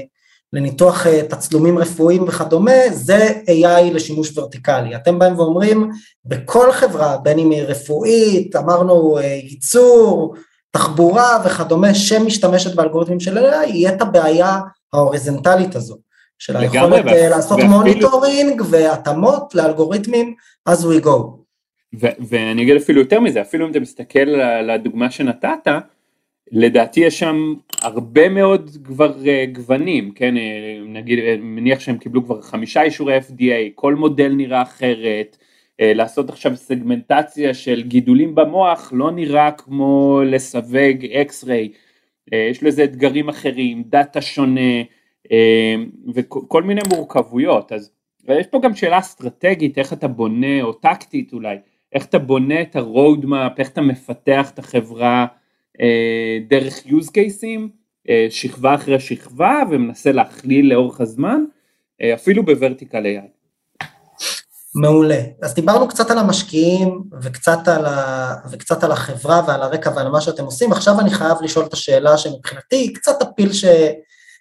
לניתוח 0.54 1.08
אה, 1.08 1.22
תצלומים 1.30 1.78
רפואיים 1.78 2.24
וכדומה, 2.24 2.72
זה 2.92 3.28
AI 3.28 3.94
לשימוש 3.94 4.38
ורטיקלי. 4.38 4.96
אתם 4.96 5.20
באים 5.20 5.40
ואומרים, 5.40 5.90
בכל 6.26 6.72
חברה, 6.72 7.18
בין 7.18 7.40
אם 7.40 7.52
היא 7.52 7.64
רפואית, 7.64 8.56
אמרנו 8.56 9.18
אה, 9.18 9.24
ייצור, 9.24 10.36
תחבורה 10.72 11.44
וכדומה, 11.46 11.94
שמשתמשת 11.94 12.76
באלגוריתמים 12.76 13.20
של 13.20 13.38
AI, 13.38 13.70
יהיה 13.70 13.94
את 13.94 14.02
הבעיה 14.02 14.60
ההוריזנטלית 14.94 15.76
הזו, 15.76 15.98
של 16.40 16.58
היכולת 16.58 17.08
אה, 17.08 17.30
לעשות 17.30 17.58
ואפילו... 17.58 17.72
monitoring 17.72 18.62
והתאמות 18.70 19.56
לאלגוריתמים 19.56 20.36
as 20.70 20.82
we 20.82 21.06
go. 21.06 21.42
ואני 22.30 22.64
אגיד 22.64 22.76
אפילו 22.76 23.02
יותר 23.02 23.20
מזה, 23.20 23.42
אפילו 23.42 23.66
אם 23.66 23.72
אתה 23.72 23.80
מסתכל 23.80 24.30
על 24.30 24.70
הדוגמה 24.70 25.12
שנתת, 25.12 25.68
לדעתי 26.52 27.00
יש 27.00 27.20
שם 27.20 27.54
הרבה 27.82 28.30
מאוד 28.30 28.72
כבר 28.84 29.14
uh, 29.24 29.56
גוונים, 29.56 30.12
כן, 30.12 30.36
uh, 30.38 30.40
נגיד, 30.88 31.20
מניח 31.40 31.80
שהם 31.80 31.98
קיבלו 31.98 32.26
כבר 32.26 32.42
חמישה 32.42 32.82
אישורי 32.82 33.18
FDA, 33.18 33.72
כל 33.76 33.96
מודל 33.96 34.30
נראה 34.30 34.62
אחרת, 34.62 35.38
לעשות 35.84 36.30
עכשיו 36.30 36.56
סגמנטציה 36.56 37.54
של 37.54 37.82
גידולים 37.82 38.36
במוח 38.36 38.94
לא 38.96 39.12
נראה 39.12 39.52
כמו 39.52 40.22
לסווג 40.26 41.06
אקס-ריי, 41.22 41.70
uh, 42.30 42.36
יש 42.52 42.64
לזה 42.64 42.84
אתגרים 42.84 43.30
אחרים, 43.30 43.84
דאטה 43.86 44.22
שונה 44.22 44.82
uh, 45.28 45.30
וכל 46.14 46.64
מיני 46.64 46.82
מורכבויות, 46.90 47.72
אז 47.72 47.92
יש 48.30 48.48
פה 48.48 48.60
גם 48.64 48.76
שאלה 48.76 49.00
אסטרטגית, 49.00 49.78
איך 49.78 49.94
אתה 49.94 50.08
בונה, 50.08 50.62
או 50.62 50.74
טקטית 50.74 51.34
אולי, 51.34 51.58
איך 51.94 52.06
אתה 52.06 52.20
בונה 52.20 52.62
את 52.62 52.76
ה-road 52.76 53.26
map, 53.26 53.54
איך 53.58 53.70
אתה 53.70 53.82
מפתח 53.82 54.52
את 54.54 54.60
החברה, 54.60 55.26
אה, 55.82 56.40
דרך 56.48 56.78
use 56.86 57.08
cases, 57.08 57.62
אה, 58.10 58.28
שכבה 58.30 58.76
אחרי 58.76 59.00
שכבה 59.00 59.64
ומנסה 59.72 60.12
להכליל 60.12 60.74
לאורך 60.74 61.02
הזמן, 61.02 61.44
אה, 62.02 62.14
אפילו 62.14 62.46
בוורטיקל 62.46 63.06
AI. 63.06 63.41
מעולה. 64.76 65.22
אז 65.42 65.54
דיברנו 65.54 65.88
קצת 65.88 66.12
על 66.12 66.18
המשקיעים 66.18 67.04
וקצת 67.22 67.68
על, 67.68 67.86
ה... 67.86 68.34
וקצת 68.52 68.84
על 68.84 68.92
החברה 68.92 69.42
ועל 69.48 69.62
הרקע 69.62 69.92
ועל 69.96 70.10
מה 70.10 70.22
שאתם 70.22 70.46
עושים, 70.46 70.72
עכשיו 70.72 71.00
אני 71.00 71.10
חייב 71.10 71.38
לשאול 71.42 71.66
את 71.66 71.74
השאלה 71.74 72.18
שמבחינתי 72.18 72.76
היא 72.76 72.96
קצת 72.96 73.22
הפיל, 73.22 73.54
ש... 73.54 73.66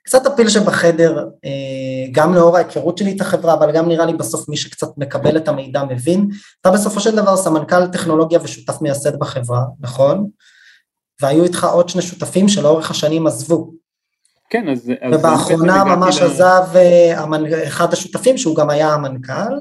קצת 0.05 0.27
הפיל 0.27 0.49
שבחדר, 0.49 1.25
גם 2.13 2.35
לאור 2.35 2.57
ההיכרות 2.57 2.99
שלי 2.99 3.17
את 3.17 3.21
החברה, 3.21 3.55
אבל 3.55 3.73
גם 3.73 3.89
נראה 3.89 4.07
לי 4.07 4.13
בסוף 4.13 4.49
מי 4.49 4.57
שקצת 4.57 4.89
מקבל 4.99 5.37
את 5.37 5.49
המידע 5.49 5.85
מבין. 5.85 6.29
אתה 6.61 6.71
בסופו 6.71 7.01
של 7.01 7.17
דבר 7.17 7.37
סמנכ"ל 7.37 7.87
טכנולוגיה 7.87 8.39
ושותף 8.43 8.81
מייסד 8.81 9.19
בחברה, 9.19 9.63
נכון? 9.81 10.29
והיו 11.23 11.45
איתך 11.45 11.65
עוד 11.65 11.89
שני 11.89 12.03
שותפים 12.03 12.49
שלאורך 12.49 12.91
השנים 12.91 13.27
עזבו. 13.27 13.71
כן, 14.51 14.69
אז... 14.69 14.93
ובאחרונה 15.13 15.85
ממש 15.85 16.21
עזב 16.21 16.65
אה, 16.75 17.25
אחד 17.67 17.93
השותפים 17.93 18.39
שהוא 18.39 18.57
גם 18.57 18.71
היה 18.71 18.95
המנכ"ל, 18.95 19.55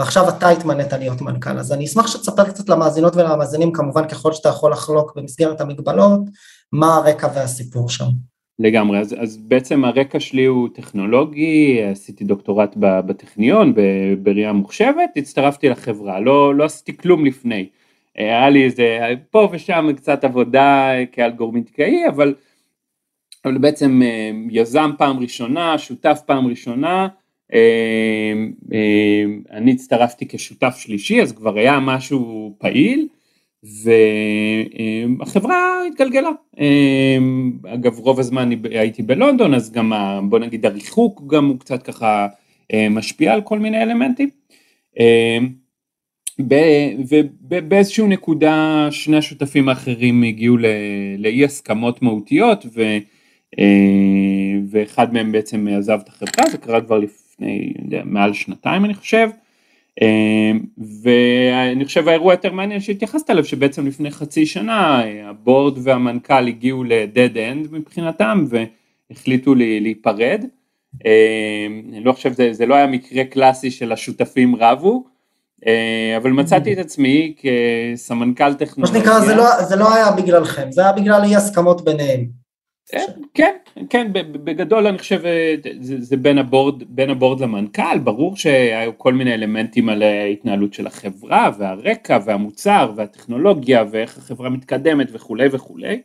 ועכשיו 0.00 0.28
אתה 0.28 0.48
התמנית 0.48 0.92
להיות 0.92 1.20
מנכ"ל, 1.20 1.58
אז 1.58 1.72
אני 1.72 1.84
אשמח 1.84 2.06
שתספר 2.06 2.44
קצת 2.44 2.68
למאזינות 2.68 3.16
ולמאזינים, 3.16 3.72
כמובן 3.72 4.08
ככל 4.08 4.32
שאתה 4.32 4.48
יכול 4.48 4.72
לחלוק 4.72 5.16
במסגרת 5.16 5.60
המגבלות, 5.60 6.20
מה 6.72 6.94
הרקע 6.96 7.28
והסיפור 7.34 7.88
שם. 7.88 8.04
לגמרי, 8.58 8.98
אז, 8.98 9.14
אז 9.18 9.36
בעצם 9.36 9.84
הרקע 9.84 10.20
שלי 10.20 10.44
הוא 10.44 10.68
טכנולוגי, 10.74 11.82
עשיתי 11.82 12.24
דוקטורט 12.24 12.76
בטכניון 12.76 13.74
בראייה 14.22 14.52
מוחשבת, 14.52 15.10
הצטרפתי 15.16 15.68
לחברה, 15.68 16.20
לא, 16.20 16.54
לא 16.54 16.64
עשיתי 16.64 16.96
כלום 16.96 17.24
לפני. 17.24 17.68
היה 18.16 18.50
לי 18.50 18.64
איזה 18.64 18.98
פה 19.30 19.48
ושם 19.52 19.88
קצת 19.96 20.24
עבודה 20.24 20.90
כאלגורמיתיקאי, 21.12 22.08
אבל, 22.08 22.34
אבל 23.44 23.58
בעצם 23.58 24.02
אה, 24.04 24.30
יזם 24.50 24.90
פעם 24.98 25.18
ראשונה, 25.18 25.78
שותף 25.78 26.20
פעם 26.26 26.46
ראשונה, 26.46 26.98
אה, 27.02 27.06
אה, 27.06 27.19
אני 29.50 29.72
הצטרפתי 29.72 30.28
כשותף 30.28 30.74
שלישי, 30.78 31.22
אז 31.22 31.32
כבר 31.32 31.58
היה 31.58 31.80
משהו 31.80 32.54
פעיל, 32.58 33.08
והחברה 35.18 35.82
התגלגלה. 35.88 36.30
אגב, 37.74 37.98
רוב 37.98 38.20
הזמן 38.20 38.50
הייתי 38.70 39.02
בלונדון, 39.02 39.54
אז 39.54 39.72
גם, 39.72 39.92
בוא 40.28 40.38
נגיד, 40.38 40.66
הריחוק 40.66 41.22
גם 41.26 41.46
הוא 41.46 41.58
קצת 41.58 41.82
ככה 41.82 42.26
משפיע 42.90 43.32
על 43.34 43.40
כל 43.40 43.58
מיני 43.58 43.82
אלמנטים. 43.82 44.28
ובאיזשהו 47.48 48.06
נקודה 48.06 48.88
שני 48.90 49.16
השותפים 49.16 49.68
האחרים 49.68 50.22
הגיעו 50.22 50.56
לאי 51.18 51.44
הסכמות 51.44 52.02
מהותיות 52.02 52.66
ואחד 54.70 55.14
מהם 55.14 55.32
בעצם 55.32 55.68
עזב 55.68 56.00
את 56.04 56.08
החברה, 56.08 56.50
זה 56.50 56.58
קרה 56.58 56.80
כבר 56.80 56.98
לפני 56.98 57.19
יודע, 57.84 58.02
מעל 58.04 58.32
שנתיים 58.32 58.84
אני 58.84 58.94
חושב, 58.94 59.28
אה, 60.02 60.52
ואני 61.02 61.84
חושב 61.84 62.08
האירוע 62.08 62.32
יותר 62.32 62.52
מעניין 62.52 62.80
שהתייחסת 62.80 63.30
אליו 63.30 63.44
שבעצם 63.44 63.86
לפני 63.86 64.10
חצי 64.10 64.46
שנה 64.46 65.02
הבורד 65.24 65.78
והמנכ"ל 65.82 66.48
הגיעו 66.48 66.84
לדד 66.84 67.38
אנד 67.38 67.72
מבחינתם 67.72 68.44
והחליטו 69.10 69.54
לי, 69.54 69.80
להיפרד, 69.80 70.44
אה, 71.06 71.66
אני 71.88 72.04
לא 72.04 72.12
חושב 72.12 72.32
זה, 72.32 72.52
זה 72.52 72.66
לא 72.66 72.74
היה 72.74 72.86
מקרה 72.86 73.24
קלאסי 73.24 73.70
של 73.70 73.92
השותפים 73.92 74.56
רבו, 74.56 75.04
אה, 75.66 76.16
אבל 76.16 76.30
מצאתי 76.30 76.72
את 76.72 76.78
עצמי 76.78 77.34
כסמנכ"ל 77.36 78.54
טכנולוגיה. 78.54 79.00
מה 79.00 79.06
שנקרא, 79.06 79.20
זה 79.20 79.34
לא, 79.34 79.62
זה 79.62 79.76
לא 79.76 79.94
היה 79.94 80.10
בגללכם, 80.10 80.72
זה 80.72 80.82
היה 80.82 80.92
בגלל 80.92 81.24
אי 81.24 81.36
הסכמות 81.36 81.84
ביניהם. 81.84 82.39
אה, 82.94 83.00
כן, 83.34 83.56
כן, 83.90 84.12
בגדול 84.12 84.86
אני 84.86 84.98
חושב 84.98 85.26
אה, 85.26 85.54
זה, 85.80 86.00
זה 86.00 86.16
בין, 86.16 86.38
הבורד, 86.38 86.82
בין 86.88 87.10
הבורד 87.10 87.40
למנכ"ל, 87.40 87.98
ברור 87.98 88.36
שהיו 88.36 88.98
כל 88.98 89.14
מיני 89.14 89.34
אלמנטים 89.34 89.88
על 89.88 90.02
ההתנהלות 90.02 90.74
של 90.74 90.86
החברה 90.86 91.50
והרקע 91.58 92.18
והמוצר 92.24 92.92
והטכנולוגיה 92.96 93.84
ואיך 93.90 94.18
החברה 94.18 94.50
מתקדמת 94.50 95.08
וכולי 95.12 95.48
וכולי, 95.52 96.00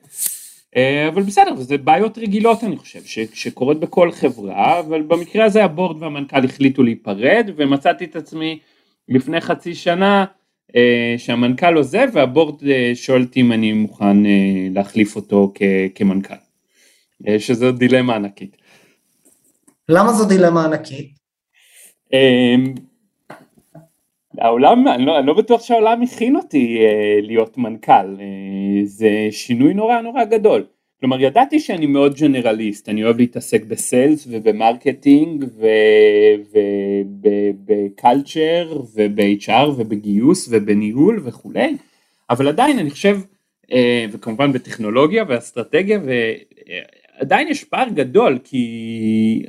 אבל 1.08 1.22
בסדר, 1.22 1.56
זה 1.56 1.78
בעיות 1.78 2.18
רגילות 2.18 2.64
אני 2.64 2.78
חושב, 2.78 3.04
ש, 3.06 3.20
שקורות 3.34 3.80
בכל 3.80 4.12
חברה, 4.12 4.80
אבל 4.80 5.02
במקרה 5.02 5.46
הזה 5.46 5.64
הבורד 5.64 6.04
והמנכ"ל 6.04 6.46
החליטו 6.46 6.84
להיפרד 6.84 7.50
ומצאתי 7.56 8.06
את 8.06 8.16
עצמי 8.16 8.60
לפני 9.10 9.42
חצי 9.42 9.76
שנה 9.76 10.26
אה, 10.76 11.16
שהמנכ"ל 11.18 11.76
עוזב 11.76 12.08
והבורד 12.14 12.64
אה, 12.68 12.92
שואל 12.96 13.22
אותי 13.22 13.42
אם 13.42 13.52
אני 13.52 13.74
מוכן 13.74 14.26
אה, 14.26 14.32
להחליף 14.74 15.16
אותו 15.16 15.52
כ- 15.56 15.62
כמנכ"ל, 15.96 16.34
אה, 16.34 16.40
שזו 17.38 17.72
דילמה 17.72 18.16
ענקית. 18.16 18.58
למה 19.90 20.14
זו 20.14 20.26
דילמה 20.28 20.66
ענקית? 20.66 21.10
אה, 22.14 22.56
העולם, 24.38 24.88
אני 24.88 25.06
לא, 25.06 25.20
אני 25.20 25.28
לא 25.28 25.34
בטוח 25.34 25.64
שהעולם 25.64 26.02
הכין 26.02 26.36
אותי 26.36 26.78
אה, 26.80 27.20
להיות 27.22 27.58
מנכ"ל, 27.58 27.92
אה, 27.92 28.26
זה 28.84 29.28
שינוי 29.32 29.74
נורא 29.74 30.02
נורא 30.02 30.24
גדול. 30.24 30.66
כלומר 31.00 31.22
ידעתי 31.22 31.60
שאני 31.60 31.86
מאוד 31.86 32.16
ג'נרליסט, 32.16 32.90
אני 32.90 33.04
אוהב 33.04 33.18
להתעסק 33.18 33.64
ב-sales 33.66 34.28
וב-marketing 34.30 35.46
ובקלצ'ר 37.66 38.82
וב-HR 38.96 39.70
ובגיוס 39.78 40.48
ובניהול 40.52 41.22
וכולי, 41.24 41.76
אבל 42.30 42.48
עדיין 42.48 42.80
אני 42.80 42.90
חושב, 42.90 43.20
אה, 43.72 44.06
וכמובן 44.12 44.52
בטכנולוגיה 44.52 45.24
ואסטרטגיה, 45.28 46.00
ועדיין 47.20 47.48
יש 47.48 47.64
פער 47.64 47.90
גדול 47.90 48.40
כי 48.44 49.46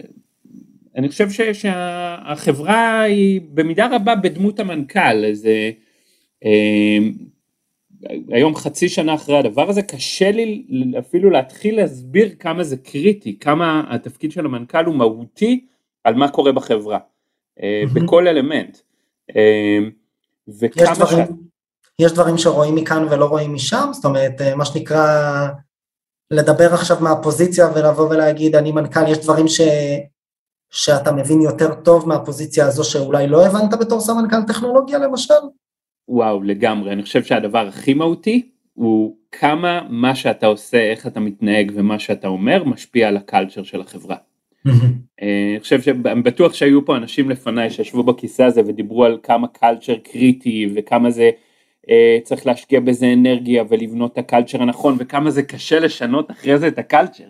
אני 0.96 1.08
חושב 1.08 1.52
שהחברה 1.52 3.00
היא 3.00 3.40
במידה 3.54 3.88
רבה 3.96 4.14
בדמות 4.14 4.61
המנכ"ל, 4.61 5.32
זה 5.32 5.70
אה, 6.44 6.99
היום 8.28 8.54
חצי 8.54 8.88
שנה 8.88 9.14
אחרי 9.14 9.38
הדבר 9.38 9.70
הזה, 9.70 9.82
קשה 9.82 10.30
לי 10.30 10.64
אפילו 10.99 11.30
להתחיל 11.30 11.76
להסביר 11.76 12.28
כמה 12.38 12.64
זה 12.64 12.76
קריטי, 12.76 13.38
כמה 13.38 13.82
התפקיד 13.90 14.32
של 14.32 14.44
המנכ"ל 14.44 14.85
הוא 14.85 14.94
מהותי 14.94 15.66
על 16.04 16.14
מה 16.14 16.28
קורה 16.28 16.52
בחברה, 16.52 16.99
mm-hmm. 16.99 17.62
בכל 17.94 18.28
אלמנט. 18.28 18.78
אה, 19.37 19.78
וכמה 20.49 20.85
יש 20.85 20.99
דברים, 20.99 21.26
ש... 21.26 21.28
יש 21.99 22.12
דברים 22.12 22.38
שרואים 22.38 22.75
מכאן 22.75 23.06
ולא 23.11 23.25
רואים 23.25 23.54
משם, 23.54 23.88
זאת 23.92 24.04
אומרת, 24.04 24.42
מה 24.56 24.64
שנקרא, 24.64 25.49
לדבר 26.30 26.75
עכשיו 26.75 26.97
מהפוזיציה 27.00 27.68
ולבוא 27.75 28.09
ולהגיד, 28.11 28.56
אני 28.56 28.73
מנכ"ל, 28.73 29.09
יש 29.09 29.18
דברים 29.18 29.49
ש... 29.49 29.61
שאתה 30.71 31.12
מבין 31.12 31.40
יותר 31.40 31.75
טוב 31.75 32.09
מהפוזיציה 32.09 32.66
הזו 32.66 32.85
שאולי 32.85 33.26
לא 33.26 33.47
הבנת 33.47 33.75
בתור 33.80 34.00
סמנכ"ל 34.00 34.42
טכנולוגיה 34.47 34.99
למשל? 34.99 35.35
וואו, 36.09 36.42
לגמרי. 36.42 36.92
אני 36.92 37.02
חושב 37.02 37.25
שהדבר 37.25 37.68
הכי 37.68 37.95
מהותי 37.95 38.49
הוא 38.73 39.16
כמה 39.33 39.80
מה 39.90 40.14
שאתה 40.14 40.47
עושה, 40.47 40.90
איך 40.90 41.06
אתה 41.06 41.21
מתנהג 41.21 41.73
ומה 41.75 41.99
שאתה 41.99 42.28
אומר, 42.28 42.64
משפיע 42.64 43.09
על 43.09 43.16
הקלצ'ר 43.16 43.62
של 43.62 43.80
החברה. 43.80 44.16
אה, 45.23 45.50
אני 45.50 45.61
חושב 45.61 45.83
שאני 45.83 46.23
בטוח 46.23 46.54
שהיו 46.54 46.85
פה 46.85 46.97
אנשים 46.97 47.30
לפניי 47.30 47.71
שישבו 47.71 48.02
בכיסא 48.02 48.42
הזה 48.42 48.61
ודיברו 48.66 49.04
על 49.04 49.18
כמה 49.23 49.49
קלצ'ר 49.49 49.97
קריטי 50.04 50.73
וכמה 50.75 51.11
זה 51.11 51.30
צריך 52.23 52.47
להשקיע 52.47 52.81
בזה 52.81 53.12
אנרגיה 53.12 53.64
ולבנות 53.69 54.12
את 54.12 54.19
הקלצ'ר 54.19 54.62
הנכון 54.62 54.97
וכמה 54.99 55.31
זה 55.31 55.43
קשה 55.43 55.81
לשנות 55.81 56.31
אחרי 56.31 56.59
זה 56.59 56.69
את 56.69 56.78
הקלצ'ר, 56.78 57.28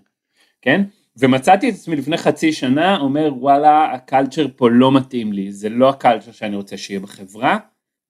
כן? 0.62 0.82
ומצאתי 1.18 1.68
את 1.68 1.75
עצמי 1.75 1.96
לפני 1.96 2.16
חצי 2.16 2.52
שנה 2.52 3.00
אומר 3.00 3.32
וואלה 3.38 3.92
הקלצ'ר 3.92 4.46
פה 4.56 4.70
לא 4.70 4.92
מתאים 4.92 5.32
לי, 5.32 5.52
זה 5.52 5.68
לא 5.68 5.88
הקלצ'ר 5.88 6.32
שאני 6.32 6.56
רוצה 6.56 6.76
שיהיה 6.76 7.00
בחברה 7.00 7.58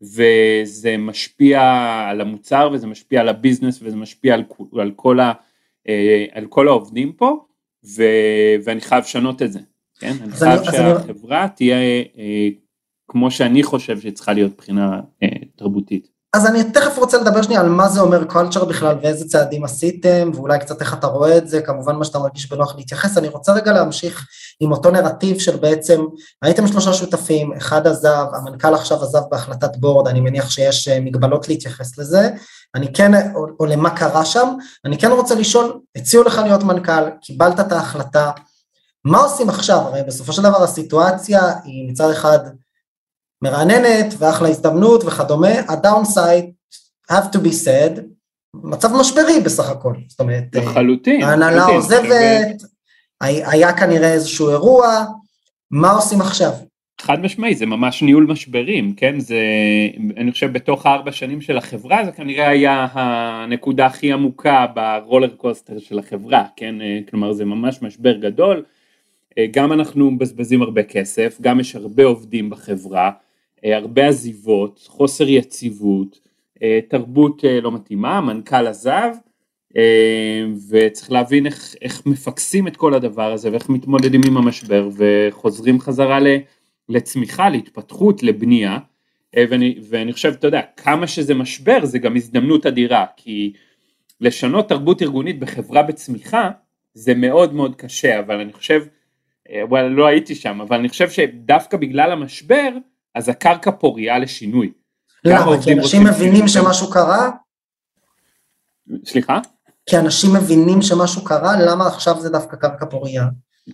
וזה 0.02 0.96
משפיע 0.98 1.60
על 2.10 2.20
המוצר 2.20 2.70
וזה 2.72 2.86
משפיע 2.86 3.20
על 3.20 3.28
הביזנס 3.28 3.78
וזה 3.82 3.96
משפיע 3.96 4.34
על, 4.34 4.44
על, 4.78 4.92
כל, 4.96 5.20
ה, 5.20 5.32
אה, 5.88 6.24
על 6.32 6.46
כל 6.46 6.68
העובדים 6.68 7.12
פה 7.12 7.44
ו, 7.96 8.02
ואני 8.64 8.80
חייב 8.80 9.04
לשנות 9.04 9.42
את 9.42 9.52
זה, 9.52 9.60
כן? 9.98 10.12
אני 10.22 10.32
חייב 10.32 10.64
שהחברה 10.64 11.42
אני... 11.42 11.50
תהיה 11.56 11.76
אה, 12.18 12.48
כמו 13.08 13.30
שאני 13.30 13.62
חושב 13.62 14.00
שהיא 14.00 14.12
צריכה 14.12 14.32
להיות 14.32 14.52
מבחינה 14.52 15.00
אה, 15.22 15.28
תרבותית. 15.56 16.15
אז 16.36 16.46
אני 16.46 16.64
תכף 16.64 16.98
רוצה 16.98 17.18
לדבר 17.18 17.42
שנייה 17.42 17.60
על 17.60 17.68
מה 17.68 17.88
זה 17.88 18.00
אומר 18.00 18.24
קולצ'ר 18.24 18.64
בכלל 18.64 18.96
ואיזה 19.02 19.28
צעדים 19.28 19.64
עשיתם 19.64 20.30
ואולי 20.34 20.58
קצת 20.58 20.80
איך 20.80 20.94
אתה 20.94 21.06
רואה 21.06 21.36
את 21.36 21.48
זה, 21.48 21.60
כמובן 21.60 21.96
מה 21.96 22.04
שאתה 22.04 22.18
מרגיש 22.18 22.50
בנוח 22.50 22.76
להתייחס, 22.76 23.18
אני 23.18 23.28
רוצה 23.28 23.52
רגע 23.52 23.72
להמשיך 23.72 24.26
עם 24.60 24.72
אותו 24.72 24.90
נרטיב 24.90 25.38
של 25.38 25.56
בעצם, 25.56 26.04
הייתם 26.42 26.66
שלושה 26.66 26.92
שותפים, 26.92 27.52
אחד 27.52 27.86
עזב, 27.86 28.24
המנכ"ל 28.32 28.74
עכשיו 28.74 29.02
עזב 29.02 29.20
בהחלטת 29.30 29.76
בורד, 29.76 30.08
אני 30.08 30.20
מניח 30.20 30.50
שיש 30.50 30.88
אה, 30.88 31.00
מגבלות 31.00 31.48
להתייחס 31.48 31.98
לזה, 31.98 32.30
אני 32.74 32.92
כן, 32.92 33.34
או, 33.34 33.46
או 33.60 33.66
למה 33.66 33.90
קרה 33.90 34.24
שם, 34.24 34.48
אני 34.84 34.98
כן 34.98 35.10
רוצה 35.10 35.34
לשאול, 35.34 35.80
הציעו 35.96 36.24
לך 36.24 36.38
להיות 36.44 36.62
מנכ"ל, 36.62 37.10
קיבלת 37.22 37.60
את 37.60 37.72
ההחלטה, 37.72 38.30
מה 39.04 39.18
עושים 39.18 39.48
עכשיו? 39.48 39.78
הרי 39.78 40.02
בסופו 40.06 40.32
של 40.32 40.42
דבר 40.42 40.62
הסיטואציה 40.62 41.52
היא 41.64 41.90
מצד 41.90 42.10
אחד 42.10 42.38
מרעננת 43.42 44.14
ואחלה 44.18 44.48
הזדמנות 44.48 45.04
וכדומה, 45.04 45.48
הדאונסייד 45.68 46.44
have 47.12 47.34
to 47.34 47.38
be 47.38 47.50
said, 47.64 48.00
מצב 48.54 48.88
משברי 49.00 49.40
בסך 49.44 49.70
הכל, 49.70 49.94
זאת 50.08 50.20
אומרת, 50.20 50.44
לחלוטין, 50.54 51.22
ההנהלה 51.22 51.64
עוזבת, 51.64 52.62
היה 53.20 53.72
כנראה 53.72 54.12
איזשהו 54.12 54.50
אירוע, 54.50 55.04
מה 55.70 55.90
עושים 55.90 56.20
עכשיו? 56.20 56.52
חד 57.00 57.20
משמעי, 57.20 57.54
זה 57.54 57.66
ממש 57.66 58.02
ניהול 58.02 58.26
משברים, 58.26 58.94
כן? 58.94 59.20
זה, 59.20 59.40
אני 60.16 60.32
חושב 60.32 60.52
בתוך 60.52 60.86
הארבע 60.86 61.12
שנים 61.12 61.40
של 61.40 61.58
החברה, 61.58 62.04
זה 62.04 62.12
כנראה 62.12 62.48
היה 62.48 62.86
הנקודה 62.92 63.86
הכי 63.86 64.12
עמוקה 64.12 64.66
ברולר 64.74 65.28
קוסטר 65.36 65.78
של 65.78 65.98
החברה, 65.98 66.44
כן? 66.56 66.74
כלומר 67.10 67.32
זה 67.32 67.44
ממש 67.44 67.82
משבר 67.82 68.16
גדול, 68.16 68.62
גם 69.50 69.72
אנחנו 69.72 70.10
מבזבזים 70.10 70.62
הרבה 70.62 70.82
כסף, 70.82 71.38
גם 71.40 71.60
יש 71.60 71.76
הרבה 71.76 72.04
עובדים 72.04 72.50
בחברה, 72.50 73.06
אה, 73.06 73.25
הרבה 73.64 74.08
עזיבות, 74.08 74.84
חוסר 74.86 75.28
יציבות, 75.28 76.20
אה, 76.62 76.80
תרבות 76.88 77.44
אה, 77.44 77.60
לא 77.60 77.72
מתאימה, 77.72 78.18
המנכ"ל 78.18 78.66
עזב 78.66 79.10
וצריך 80.68 81.12
להבין 81.12 81.46
איך, 81.46 81.74
איך 81.82 82.06
מפקסים 82.06 82.68
את 82.68 82.76
כל 82.76 82.94
הדבר 82.94 83.32
הזה 83.32 83.52
ואיך 83.52 83.68
מתמודדים 83.68 84.20
עם 84.26 84.36
המשבר 84.36 84.88
וחוזרים 84.96 85.80
חזרה 85.80 86.18
לצמיחה, 86.88 87.48
להתפתחות, 87.48 88.22
לבנייה. 88.22 88.78
ואני, 89.36 89.78
ואני 89.88 90.12
חושב, 90.12 90.32
אתה 90.38 90.46
יודע, 90.46 90.60
כמה 90.76 91.06
שזה 91.06 91.34
משבר 91.34 91.84
זה 91.84 91.98
גם 91.98 92.16
הזדמנות 92.16 92.66
אדירה 92.66 93.06
כי 93.16 93.52
לשנות 94.20 94.68
תרבות 94.68 95.02
ארגונית 95.02 95.38
בחברה 95.38 95.82
בצמיחה 95.82 96.50
זה 96.94 97.14
מאוד 97.14 97.54
מאוד 97.54 97.74
קשה 97.74 98.20
אבל 98.20 98.40
אני 98.40 98.52
חושב, 98.52 98.84
וואלה 99.68 99.88
לא 99.88 100.06
הייתי 100.06 100.34
שם, 100.34 100.60
אבל 100.60 100.78
אני 100.78 100.88
חושב 100.88 101.10
שדווקא 101.10 101.76
בגלל 101.76 102.12
המשבר 102.12 102.68
אז 103.16 103.28
הקרקע 103.28 103.70
פוריה 103.70 104.18
לשינוי. 104.18 104.72
למה? 105.24 105.62
כי 105.62 105.72
אנשים 105.72 106.04
מבינים 106.04 106.48
שמשהו 106.48 106.90
קרה? 106.90 107.30
סליחה? 109.04 109.40
כי 109.86 109.98
אנשים 109.98 110.30
מבינים 110.34 110.82
שמשהו 110.82 111.24
קרה, 111.24 111.52
למה 111.66 111.86
עכשיו 111.86 112.20
זה 112.20 112.30
דווקא 112.30 112.56
קרקע 112.56 112.86
פוריה? 112.86 113.24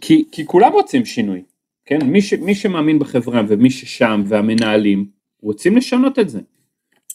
כי, 0.01 0.25
כי 0.33 0.47
כולם 0.47 0.73
רוצים 0.73 1.05
שינוי, 1.05 1.43
כן? 1.85 1.99
מי, 2.03 2.23
ש, 2.23 2.35
מי 2.35 2.55
שמאמין 2.55 2.99
בחברה 2.99 3.43
ומי 3.49 3.71
ששם 3.71 4.23
והמנהלים 4.27 5.07
רוצים 5.43 5.77
לשנות 5.77 6.19
את 6.19 6.29
זה. 6.29 6.41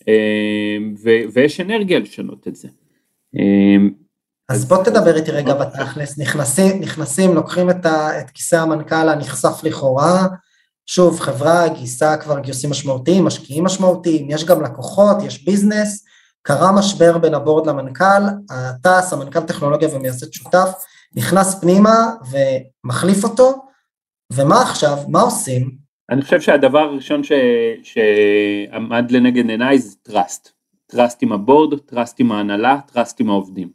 אמ, 0.07 0.93
ו, 1.03 1.09
ויש 1.33 1.59
אנרגיה 1.59 1.99
לשנות 1.99 2.47
את 2.47 2.55
זה. 2.55 2.67
אמ, 3.35 3.89
אז 4.49 4.65
בוא 4.65 4.83
תדבר 4.83 5.15
איתי 5.15 5.31
רגע 5.31 5.53
בתכלס, 5.53 6.19
נכנסים, 6.19 6.81
נכנסים, 6.81 7.35
לוקחים 7.35 7.69
את, 7.69 7.85
ה, 7.85 8.19
את 8.19 8.29
כיסא 8.29 8.55
המנכ"ל 8.55 9.09
הנכסף 9.09 9.63
לכאורה, 9.63 10.27
שוב, 10.89 11.19
חברה 11.19 11.67
גייסה 11.67 12.17
כבר 12.17 12.39
גיוסים 12.39 12.69
משמעותיים, 12.69 13.25
משקיעים 13.25 13.63
משמעותיים, 13.63 14.29
יש 14.29 14.45
גם 14.45 14.61
לקוחות, 14.61 15.17
יש 15.23 15.45
ביזנס, 15.45 16.05
קרה 16.41 16.71
משבר 16.71 17.17
בין 17.17 17.33
הבורד 17.33 17.67
למנכ"ל, 17.67 18.23
אתה 18.51 19.01
סמנכ"ל 19.01 19.39
טכנולוגיה 19.39 19.89
ומייסד 19.95 20.33
שותף, 20.33 20.69
נכנס 21.15 21.61
פנימה 21.61 22.09
ומחליף 22.31 23.23
אותו, 23.23 23.53
ומה 24.33 24.61
עכשיו, 24.61 24.97
מה 25.07 25.21
עושים? 25.21 25.71
אני 26.09 26.21
חושב 26.21 26.41
שהדבר 26.41 26.79
הראשון 26.79 27.23
ש... 27.23 27.31
שעמד 27.83 29.11
לנגד 29.11 29.49
עיניי 29.49 29.79
זה 29.79 29.95
trust, 30.09 30.49
trust 30.93 31.17
עם 31.21 31.31
הבורד, 31.31 31.79
trust 31.91 32.13
עם 32.19 32.31
ההנהלה, 32.31 32.79
trust 32.91 33.13
עם 33.19 33.29
העובדים. 33.29 33.69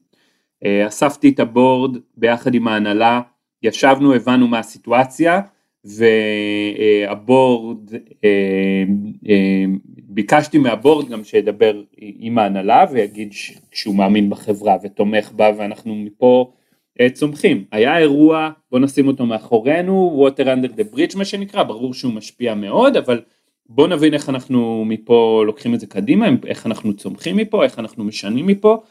אה, 0.64 0.86
אספתי 0.88 1.28
את 1.28 1.40
הבורד 1.40 1.96
ביחד 2.16 2.54
עם 2.54 2.68
ההנהלה, 2.68 3.20
ישבנו, 3.62 4.14
הבנו 4.14 4.48
מה 4.48 4.58
הסיטואציה, 4.58 5.40
והבורד, 5.84 7.78
אה, 8.24 8.84
אה, 9.28 9.64
ביקשתי 10.04 10.58
מהבורד 10.58 11.08
גם 11.08 11.24
שידבר 11.24 11.82
עם 11.98 12.38
ההנהלה 12.38 12.84
ויגיד 12.92 13.32
שהוא 13.72 13.94
מאמין 13.94 14.30
בחברה 14.30 14.76
ותומך 14.82 15.32
בה 15.32 15.50
ואנחנו 15.56 15.94
מפה 15.94 16.52
אה, 17.00 17.10
צומחים. 17.10 17.64
היה 17.72 17.98
אירוע, 17.98 18.50
בוא 18.70 18.78
נשים 18.78 19.06
אותו 19.06 19.26
מאחורינו, 19.26 20.26
water 20.26 20.44
under 20.44 20.68
the 20.68 20.96
bridge 20.96 21.18
מה 21.18 21.24
שנקרא, 21.24 21.62
ברור 21.62 21.94
שהוא 21.94 22.12
משפיע 22.12 22.54
מאוד, 22.54 22.96
אבל 22.96 23.20
בוא 23.66 23.88
נבין 23.88 24.14
איך 24.14 24.28
אנחנו 24.28 24.84
מפה 24.84 25.42
לוקחים 25.46 25.74
את 25.74 25.80
זה 25.80 25.86
קדימה, 25.86 26.28
איך 26.46 26.66
אנחנו 26.66 26.96
צומחים 26.96 27.36
מפה, 27.36 27.64
איך 27.64 27.78
אנחנו 27.78 28.04
משנים 28.04 28.46
מפה. 28.46 28.82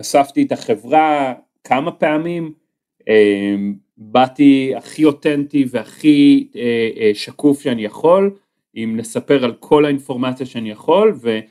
אספתי 0.00 0.42
את 0.42 0.52
החברה 0.52 1.34
כמה 1.64 1.90
פעמים, 1.90 2.52
באתי 3.98 4.72
הכי 4.76 5.04
אותנטי 5.04 5.64
והכי 5.70 6.48
אה, 6.56 6.90
אה, 6.96 7.10
שקוף 7.14 7.62
שאני 7.62 7.84
יכול, 7.84 8.30
עם 8.74 8.96
לספר 8.96 9.44
על 9.44 9.52
כל 9.60 9.84
האינפורמציה 9.84 10.46
שאני 10.46 10.70
יכול, 10.70 11.14
ובדיוק 11.16 11.44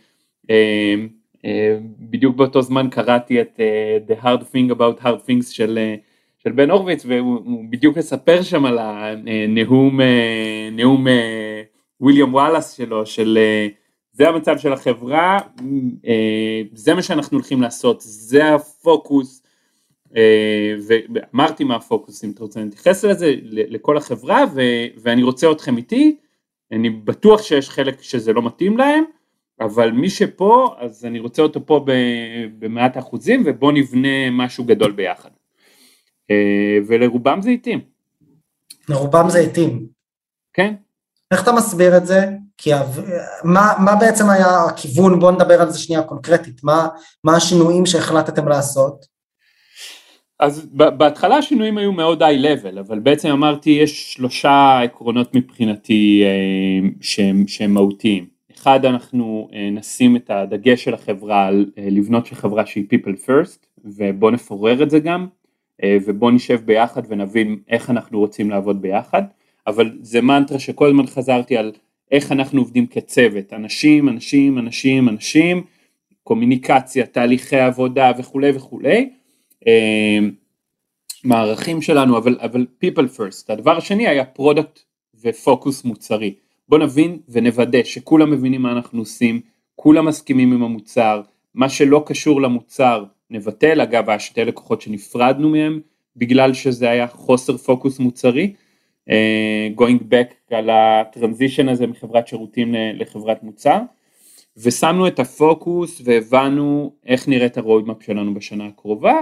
אה, 0.49 2.31
אה, 2.31 2.35
באותו 2.35 2.61
זמן 2.61 2.87
קראתי 2.91 3.41
את 3.41 3.59
אה, 3.59 3.97
The 4.07 4.23
Hard 4.23 4.41
Thing 4.41 4.75
About 4.75 5.03
Hard 5.03 5.27
Things 5.27 5.45
של, 5.51 5.77
אה, 5.77 5.95
של 6.43 6.51
בן 6.51 6.69
הורוביץ, 6.69 7.05
והוא 7.07 7.65
בדיוק 7.69 7.97
מספר 7.97 8.41
שם 8.41 8.65
על 8.65 8.79
הנאום 8.81 10.01
אה, 10.01 10.69
נאום 10.71 11.07
אה, 11.07 11.61
וויליאם 12.01 12.33
וואלאס 12.33 12.71
שלו, 12.77 13.05
של 13.05 13.37
אה, 13.41 13.67
זה 14.13 14.29
המצב 14.29 14.57
של 14.57 14.73
החברה, 14.73 15.37
אה, 16.07 16.61
זה 16.73 16.93
מה 16.93 17.01
שאנחנו 17.01 17.37
הולכים 17.37 17.61
לעשות, 17.61 18.01
זה 18.01 18.55
הפוקוס, 18.55 19.40
ואמרתי 20.87 21.63
מה 21.63 21.75
הפוקוס 21.75 22.23
אם 22.23 22.31
אתה 22.31 22.43
רוצה 22.43 22.59
להתייחס 22.59 23.05
לזה 23.05 23.33
לכל 23.43 23.97
החברה 23.97 24.43
ו, 24.55 24.61
ואני 24.97 25.23
רוצה 25.23 25.51
אתכם 25.51 25.77
איתי, 25.77 26.17
אני 26.71 26.89
בטוח 26.89 27.41
שיש 27.41 27.69
חלק 27.69 28.01
שזה 28.01 28.33
לא 28.33 28.41
מתאים 28.41 28.77
להם, 28.77 29.03
אבל 29.61 29.91
מי 29.91 30.09
שפה 30.09 30.75
אז 30.79 31.05
אני 31.05 31.19
רוצה 31.19 31.41
אותו 31.41 31.65
פה 31.65 31.85
במעט 32.59 32.97
אחוזים 32.97 33.43
ובוא 33.45 33.71
נבנה 33.71 34.31
משהו 34.31 34.63
גדול 34.63 34.91
ביחד. 34.91 35.29
אה, 36.31 36.77
ולרובם 36.87 37.41
זה 37.41 37.49
איטים. 37.49 37.79
לרובם 38.89 39.29
זה 39.29 39.39
איטים. 39.39 39.87
כן. 40.53 40.73
איך 41.31 41.43
אתה 41.43 41.51
מסביר 41.51 41.97
את 41.97 42.05
זה? 42.05 42.29
כי 42.57 42.71
מה, 43.43 43.73
מה 43.79 43.95
בעצם 43.95 44.29
היה 44.29 44.63
הכיוון, 44.65 45.19
בואו 45.19 45.31
נדבר 45.31 45.61
על 45.61 45.71
זה 45.71 45.79
שנייה 45.79 46.03
קונקרטית, 46.03 46.63
מה, 46.63 46.87
מה 47.23 47.35
השינויים 47.35 47.85
שהחלטתם 47.85 48.47
לעשות? 48.47 49.05
אז 50.41 50.67
בהתחלה 50.73 51.37
השינויים 51.37 51.77
היו 51.77 51.91
מאוד 51.91 52.23
היי 52.23 52.39
לבל, 52.39 52.79
אבל 52.79 52.99
בעצם 52.99 53.29
אמרתי 53.29 53.69
יש 53.69 54.13
שלושה 54.13 54.79
עקרונות 54.83 55.35
מבחינתי 55.35 56.23
אה, 56.25 56.89
שהם, 57.01 57.47
שהם 57.47 57.73
מהותיים. 57.73 58.25
אחד 58.53 58.85
אנחנו 58.85 59.49
אה, 59.53 59.69
נשים 59.71 60.15
את 60.15 60.29
הדגש 60.29 60.83
של 60.83 60.93
החברה 60.93 61.45
על 61.45 61.65
אה, 61.77 61.87
לבנות 61.91 62.25
של 62.25 62.35
חברה 62.35 62.65
שהיא 62.65 62.85
people 62.93 63.27
first 63.27 63.65
ובוא 63.85 64.31
נפורר 64.31 64.83
את 64.83 64.89
זה 64.89 64.99
גם 64.99 65.27
ובוא 65.85 66.31
נשב 66.31 66.61
ביחד 66.65 67.01
ונבין 67.07 67.59
איך 67.69 67.89
אנחנו 67.89 68.19
רוצים 68.19 68.49
לעבוד 68.49 68.81
ביחד. 68.81 69.23
אבל 69.67 69.91
זה 70.01 70.21
מנטרה 70.21 70.59
שכל 70.59 70.87
הזמן 70.87 71.07
חזרתי 71.07 71.57
על 71.57 71.71
איך 72.11 72.31
אנחנו 72.31 72.61
עובדים 72.61 72.87
כצוות. 72.87 73.53
אנשים 73.53 74.09
אנשים 74.09 74.57
אנשים 74.57 75.09
אנשים 75.09 75.63
קומוניקציה 76.23 77.05
תהליכי 77.05 77.59
עבודה 77.59 78.11
וכולי 78.17 78.51
וכולי 78.55 79.09
אמ, 79.67 80.31
מערכים 81.23 81.81
שלנו 81.81 82.17
אבל 82.17 82.37
אבל 82.41 82.65
people 82.83 83.17
first. 83.17 83.45
הדבר 83.49 83.77
השני 83.77 84.07
היה 84.07 84.25
product 84.25 84.79
ופוקוס 85.21 85.85
מוצרי. 85.85 86.33
בוא 86.69 86.77
נבין 86.77 87.19
ונוודא 87.29 87.83
שכולם 87.83 88.31
מבינים 88.31 88.61
מה 88.61 88.71
אנחנו 88.71 88.99
עושים 88.99 89.41
כולם 89.75 90.05
מסכימים 90.05 90.53
עם 90.53 90.63
המוצר. 90.63 91.21
מה 91.53 91.69
שלא 91.69 92.03
קשור 92.05 92.41
למוצר 92.41 93.03
נבטל. 93.29 93.81
אגב 93.81 94.09
היה 94.09 94.19
שתי 94.19 94.45
לקוחות 94.45 94.81
שנפרדנו 94.81 95.49
מהם 95.49 95.79
בגלל 96.15 96.53
שזה 96.53 96.89
היה 96.89 97.07
חוסר 97.07 97.57
פוקוס 97.57 97.99
מוצרי. 97.99 98.53
uh, 99.09 99.79
going 99.79 100.03
back 100.11 100.55
על 100.55 100.69
ה-transition 100.69 101.69
הזה 101.69 101.87
מחברת 101.87 102.27
שירותים 102.27 102.75
לחברת 102.93 103.43
מוצר. 103.43 103.79
ושמנו 104.57 105.07
את 105.07 105.19
הפוקוס 105.19 106.01
והבנו 106.03 106.93
איך 107.05 107.27
נראית 107.27 107.57
ה-roadmap 107.57 108.03
שלנו 108.03 108.33
בשנה 108.33 108.65
הקרובה. 108.65 109.13
אה, 109.13 109.21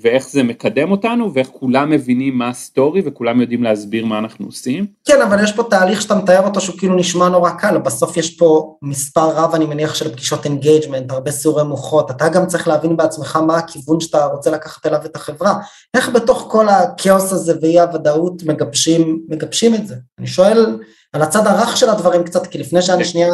ואיך 0.00 0.28
זה 0.28 0.42
מקדם 0.42 0.90
אותנו 0.90 1.34
ואיך 1.34 1.48
כולם 1.48 1.90
מבינים 1.90 2.38
מה 2.38 2.48
ה-story 2.48 3.02
וכולם 3.04 3.40
יודעים 3.40 3.62
להסביר 3.62 4.06
מה 4.06 4.18
אנחנו 4.18 4.46
עושים. 4.46 4.86
כן 5.04 5.22
אבל 5.22 5.44
יש 5.44 5.52
פה 5.52 5.62
תהליך 5.70 6.02
שאתה 6.02 6.14
מתאר 6.14 6.46
אותו 6.46 6.60
שהוא 6.60 6.78
כאילו 6.78 6.94
נשמע 6.94 7.28
נורא 7.28 7.50
קל. 7.50 7.78
בסוף 7.78 8.16
יש 8.16 8.36
פה 8.36 8.76
מספר 8.82 9.30
רב 9.30 9.54
אני 9.54 9.64
מניח 9.64 9.94
של 9.94 10.12
פגישות 10.12 10.44
engagement 10.44 11.10
הרבה 11.10 11.30
סיורי 11.30 11.64
מוחות. 11.64 12.10
אתה 12.10 12.28
גם 12.28 12.46
צריך 12.46 12.68
להבין 12.68 12.96
בעצמך 12.96 13.36
מה 13.36 13.56
הכיוון 13.56 14.00
שאתה 14.00 14.24
רוצה 14.24 14.50
לקחת 14.50 14.86
אליו 14.86 15.00
את 15.04 15.16
החברה. 15.16 15.54
איך 15.94 16.08
בתוך 16.08 16.46
כל 16.50 16.68
הכאוס 16.68 17.32
הזה 17.32 17.52
ואי 17.62 17.80
הוודאות 17.80 18.42
מגבשים 18.46 19.20
מגבשים 19.28 19.74
את 19.74 19.86
זה? 19.86 19.94
אני 20.18 20.26
שואל 20.26 20.78
על 21.12 21.22
הצד 21.22 21.46
הרך 21.46 21.76
של 21.76 21.90
הדברים 21.90 22.24
קצת 22.24 22.46
כי 22.46 22.58
לפני 22.58 22.82
שאני 22.82 23.04
שנייה 23.04 23.28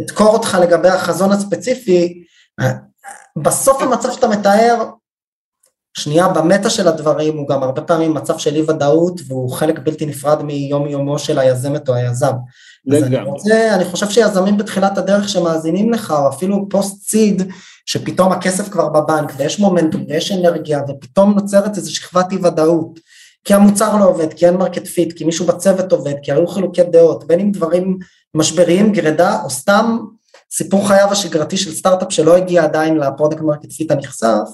אתקור 0.00 0.28
אותך 0.28 0.58
לגבי 0.62 0.88
החזון 0.88 1.32
הספציפי 1.32 2.22
אה, 2.60 2.72
בסוף 3.42 3.82
המצב 3.82 4.12
שאתה 4.12 4.28
מתאר 4.28 4.90
שנייה 5.96 6.28
במטה 6.28 6.70
של 6.70 6.88
הדברים 6.88 7.36
הוא 7.36 7.48
גם 7.48 7.62
הרבה 7.62 7.82
פעמים 7.82 8.14
מצב 8.14 8.38
של 8.38 8.54
אי 8.54 8.62
ודאות 8.62 9.20
והוא 9.26 9.52
חלק 9.52 9.78
בלתי 9.78 10.06
נפרד 10.06 10.42
מיום 10.42 10.88
יומו 10.88 11.18
של 11.18 11.38
היזמת 11.38 11.88
או 11.88 11.94
היזם. 11.94 12.32
אז 12.96 13.02
אני 13.02 13.16
רוצה, 13.20 13.74
אני 13.74 13.84
חושב 13.84 14.10
שיזמים 14.10 14.56
בתחילת 14.56 14.98
הדרך 14.98 15.28
שמאזינים 15.28 15.92
לך 15.92 16.10
או 16.10 16.28
אפילו 16.28 16.68
פוסט 16.70 17.10
סיד 17.10 17.42
שפתאום 17.86 18.32
הכסף 18.32 18.68
כבר 18.68 18.88
בבנק 18.88 19.32
ויש 19.36 19.60
מומנטום 19.60 20.04
ויש 20.08 20.32
אנרגיה 20.32 20.80
ופתאום 20.88 21.34
נוצרת 21.34 21.76
איזו 21.76 21.94
שכבת 21.94 22.32
אי 22.32 22.36
ודאות 22.36 22.98
כי 23.44 23.54
המוצר 23.54 23.96
לא 23.96 24.04
עובד, 24.04 24.32
כי 24.32 24.46
אין 24.46 24.56
market 24.56 24.86
fit, 24.86 25.18
כי 25.18 25.24
מישהו 25.24 25.46
בצוות 25.46 25.92
עובד, 25.92 26.14
כי 26.22 26.32
היו 26.32 26.46
חילוקי 26.46 26.82
דעות, 26.82 27.26
בין 27.26 27.40
אם 27.40 27.52
דברים 27.52 27.98
משבריים, 28.34 28.92
גרידה 28.92 29.42
או 29.44 29.50
סתם 29.50 29.98
סיפור 30.52 30.88
חייו 30.88 31.08
השגרתי 31.12 31.56
של 31.56 31.74
סטארט-אפ 31.74 32.12
שלא 32.12 32.36
הגיע 32.36 32.64
עדיין 32.64 32.96
ל-product 32.96 33.40
market 33.40 33.72
fit 33.72 33.90
הנכסף, 33.90 34.48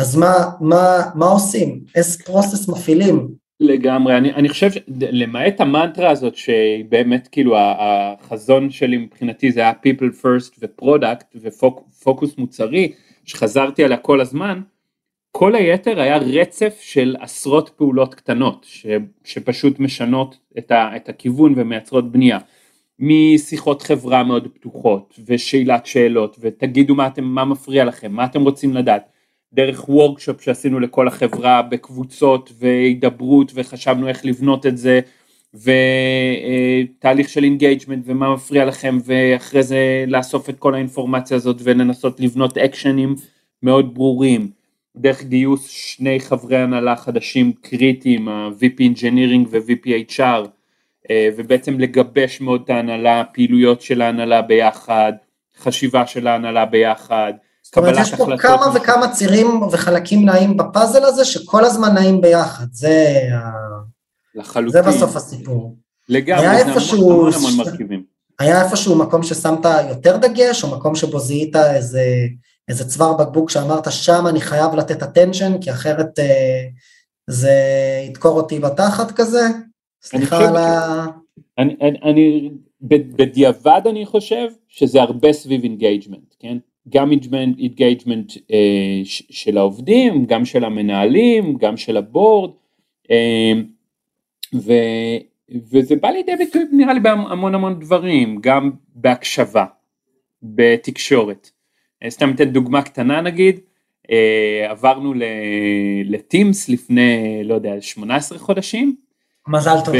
אז 0.00 0.16
מה, 0.16 0.50
מה, 0.60 1.02
מה 1.14 1.26
עושים? 1.26 1.80
איזה 1.94 2.24
process 2.24 2.68
מפעילים? 2.68 3.28
לגמרי, 3.60 4.16
אני, 4.16 4.32
אני 4.32 4.48
חושב, 4.48 4.70
למעט 5.00 5.60
המנטרה 5.60 6.10
הזאת 6.10 6.36
שהיא 6.36 6.84
באמת 6.88 7.28
כאילו 7.32 7.56
החזון 7.58 8.70
שלי 8.70 8.96
מבחינתי 8.96 9.52
זה 9.52 9.60
היה 9.60 9.72
people 9.72 10.22
first 10.22 10.58
ו-product 10.60 11.36
ופוקוס 11.42 12.38
מוצרי 12.38 12.92
שחזרתי 13.24 13.84
עליה 13.84 13.96
כל 13.96 14.20
הזמן, 14.20 14.60
כל 15.32 15.54
היתר 15.54 16.00
היה 16.00 16.16
רצף 16.16 16.78
של 16.80 17.16
עשרות 17.20 17.70
פעולות 17.76 18.14
קטנות 18.14 18.66
ש, 18.68 18.86
שפשוט 19.24 19.80
משנות 19.80 20.38
את, 20.58 20.70
ה, 20.70 20.96
את 20.96 21.08
הכיוון 21.08 21.54
ומייצרות 21.56 22.12
בנייה. 22.12 22.38
משיחות 22.98 23.82
חברה 23.82 24.24
מאוד 24.24 24.48
פתוחות 24.54 25.18
ושאלת 25.26 25.86
שאלות 25.86 26.36
ותגידו 26.40 26.94
מה 26.94 27.06
אתם, 27.06 27.24
מה 27.24 27.44
מפריע 27.44 27.84
לכם, 27.84 28.12
מה 28.12 28.24
אתם 28.24 28.42
רוצים 28.42 28.74
לדעת. 28.74 29.19
דרך 29.52 29.88
workshop 29.88 30.40
שעשינו 30.40 30.80
לכל 30.80 31.08
החברה 31.08 31.62
בקבוצות 31.62 32.52
והידברות 32.58 33.52
וחשבנו 33.54 34.08
איך 34.08 34.24
לבנות 34.24 34.66
את 34.66 34.78
זה 34.78 35.00
ותהליך 35.54 37.28
של 37.28 37.44
engagement 37.44 38.04
ומה 38.06 38.34
מפריע 38.34 38.64
לכם 38.64 38.98
ואחרי 39.04 39.62
זה 39.62 40.04
לאסוף 40.08 40.50
את 40.50 40.58
כל 40.58 40.74
האינפורמציה 40.74 41.36
הזאת 41.36 41.56
ולנסות 41.62 42.20
לבנות 42.20 42.58
אקשנים 42.58 43.14
מאוד 43.62 43.94
ברורים. 43.94 44.50
דרך 44.96 45.24
גיוס 45.24 45.68
שני 45.68 46.20
חברי 46.20 46.56
הנהלה 46.56 46.96
חדשים 46.96 47.52
קריטיים 47.52 48.28
ה-VP 48.28 48.80
Engineering 48.80 49.48
ו-VP 49.50 50.12
HR 50.12 50.48
ובעצם 51.36 51.80
לגבש 51.80 52.40
מאוד 52.40 52.62
את 52.64 52.70
ההנהלה, 52.70 53.24
פעילויות 53.24 53.80
של 53.80 54.02
ההנהלה 54.02 54.42
ביחד, 54.42 55.12
חשיבה 55.58 56.06
של 56.06 56.26
ההנהלה 56.26 56.66
ביחד 56.66 57.32
זאת 57.70 57.78
אומרת, 57.78 57.94
יש 58.00 58.14
פה 58.14 58.26
כמה 58.38 58.66
וכמה 58.74 59.12
צירים 59.12 59.62
וחלקים 59.62 60.24
נעים 60.24 60.56
בפאזל 60.56 61.04
הזה, 61.04 61.24
שכל 61.24 61.64
הזמן 61.64 61.94
נעים 61.94 62.20
ביחד, 62.20 62.66
זה, 62.72 63.20
לחלוטין. 64.34 64.82
זה 64.82 64.88
בסוף 64.88 65.16
הסיפור. 65.16 65.76
לגמרי, 66.08 66.64
זה 66.64 66.70
איפשהו... 66.70 67.10
המון 67.10 67.32
המון 67.34 67.56
מרכיבים. 67.56 68.04
היה 68.38 68.64
איפשהו 68.64 68.98
מקום 68.98 69.22
ששמת 69.22 69.64
יותר 69.88 70.16
דגש, 70.16 70.64
או 70.64 70.76
מקום 70.76 70.94
שבו 70.94 71.18
זיהית 71.18 71.56
איזה, 71.56 72.04
איזה 72.68 72.88
צוואר 72.88 73.16
בקבוק 73.16 73.50
שאמרת, 73.50 73.92
שם 73.92 74.26
אני 74.26 74.40
חייב 74.40 74.74
לתת 74.74 75.02
attention, 75.02 75.58
כי 75.60 75.70
אחרת 75.70 76.18
אה, 76.18 76.64
זה 77.26 77.54
ידקור 78.08 78.36
אותי 78.36 78.58
בתחת 78.58 79.12
כזה? 79.12 79.40
סליחה 80.02 80.48
על 80.48 80.56
ה... 80.56 81.06
אני, 81.58 81.76
אני, 81.80 81.98
אני, 82.10 82.50
בדיעבד 82.82 83.80
אני 83.90 84.06
חושב 84.06 84.48
שזה 84.68 85.02
הרבה 85.02 85.32
סביב 85.32 85.62
engagement, 85.62 86.34
כן? 86.38 86.58
גם 86.88 87.10
engagement 87.58 88.32
אה, 88.52 89.00
של 89.04 89.58
העובדים, 89.58 90.26
גם 90.26 90.44
של 90.44 90.64
המנהלים, 90.64 91.56
גם 91.56 91.76
של 91.76 91.96
הבורד, 91.96 92.50
אה, 93.10 93.52
ו, 94.54 94.72
וזה 95.70 95.96
בא 95.96 96.08
לידי 96.08 96.36
ביטוי 96.36 96.62
נראה 96.72 96.94
לי 96.94 97.00
בהמון 97.00 97.54
המון 97.54 97.80
דברים, 97.80 98.38
גם 98.40 98.70
בהקשבה, 98.94 99.64
בתקשורת. 100.42 101.50
אה, 102.02 102.10
סתם 102.10 102.30
אתן 102.30 102.50
דוגמה 102.50 102.82
קטנה 102.82 103.20
נגיד, 103.20 103.60
עברנו 104.68 105.14
לטימס 106.04 106.68
לפני, 106.68 107.40
לא 107.44 107.54
יודע, 107.54 107.80
18 107.80 108.38
חודשים, 108.38 108.96
מזל 109.48 109.76
טוב. 109.84 109.94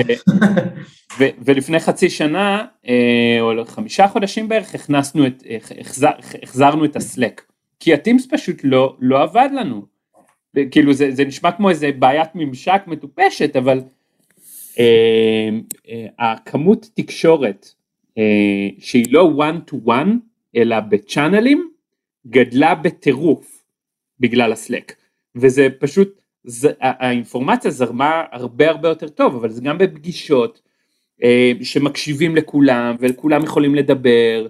ולפני 1.45 1.81
חצי 1.81 2.11
שנה, 2.11 2.65
אה, 2.89 3.39
או 3.41 3.65
חמישה 3.65 4.09
חודשים 4.09 4.49
בערך, 4.49 4.75
הכנסנו 4.75 5.27
את, 5.27 5.43
החזר, 5.81 6.11
החזרנו 6.43 6.85
את 6.85 6.97
הסלק. 6.97 7.43
כי 7.81 7.95
הטימס 7.95 8.27
פשוט 8.31 8.57
לא, 8.65 8.97
לא 9.01 9.23
עבד 9.23 9.49
לנו. 9.53 9.87
כאילו 10.71 10.93
זה, 10.93 11.11
זה 11.11 11.25
נשמע 11.25 11.53
כמו 11.53 11.71
איזה 11.71 11.91
בעיית 11.99 12.29
ממשק 12.35 12.83
מטופשת, 12.87 13.57
אבל 13.57 13.81
אה, 14.79 15.49
אה, 15.89 16.07
הכמות 16.19 16.87
תקשורת 16.95 17.75
אה, 18.19 18.69
שהיא 18.79 19.07
לא 19.11 19.33
one 19.39 19.71
to 19.71 19.89
one, 19.89 20.11
אלא 20.57 20.81
בצ'אנלים, 20.81 21.71
גדלה 22.27 22.75
בטירוף 22.75 23.65
בגלל 24.21 24.53
הסלק. 24.53 24.97
וזה 25.37 25.69
פשוט 25.79 26.20
זה, 26.45 26.71
האינפורמציה 26.81 27.71
זרמה 27.71 28.25
הרבה 28.33 28.71
הרבה 28.71 28.89
יותר 28.89 29.09
טוב, 29.09 29.35
אבל 29.35 29.51
זה 29.51 29.63
גם 29.63 29.79
בפגישות 29.79 30.61
אה, 31.23 31.53
שמקשיבים 31.63 32.37
לכולם 32.37 32.97
וכולם 33.01 33.45
יכולים 33.45 33.75
לדבר, 33.75 34.47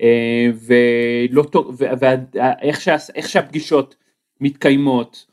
אה, 0.00 0.50
ולא 0.66 1.42
טוב, 1.42 1.76
ואיך 2.00 2.80
שה, 2.80 2.96
שהפגישות 3.26 3.96
מתקיימות 4.40 5.26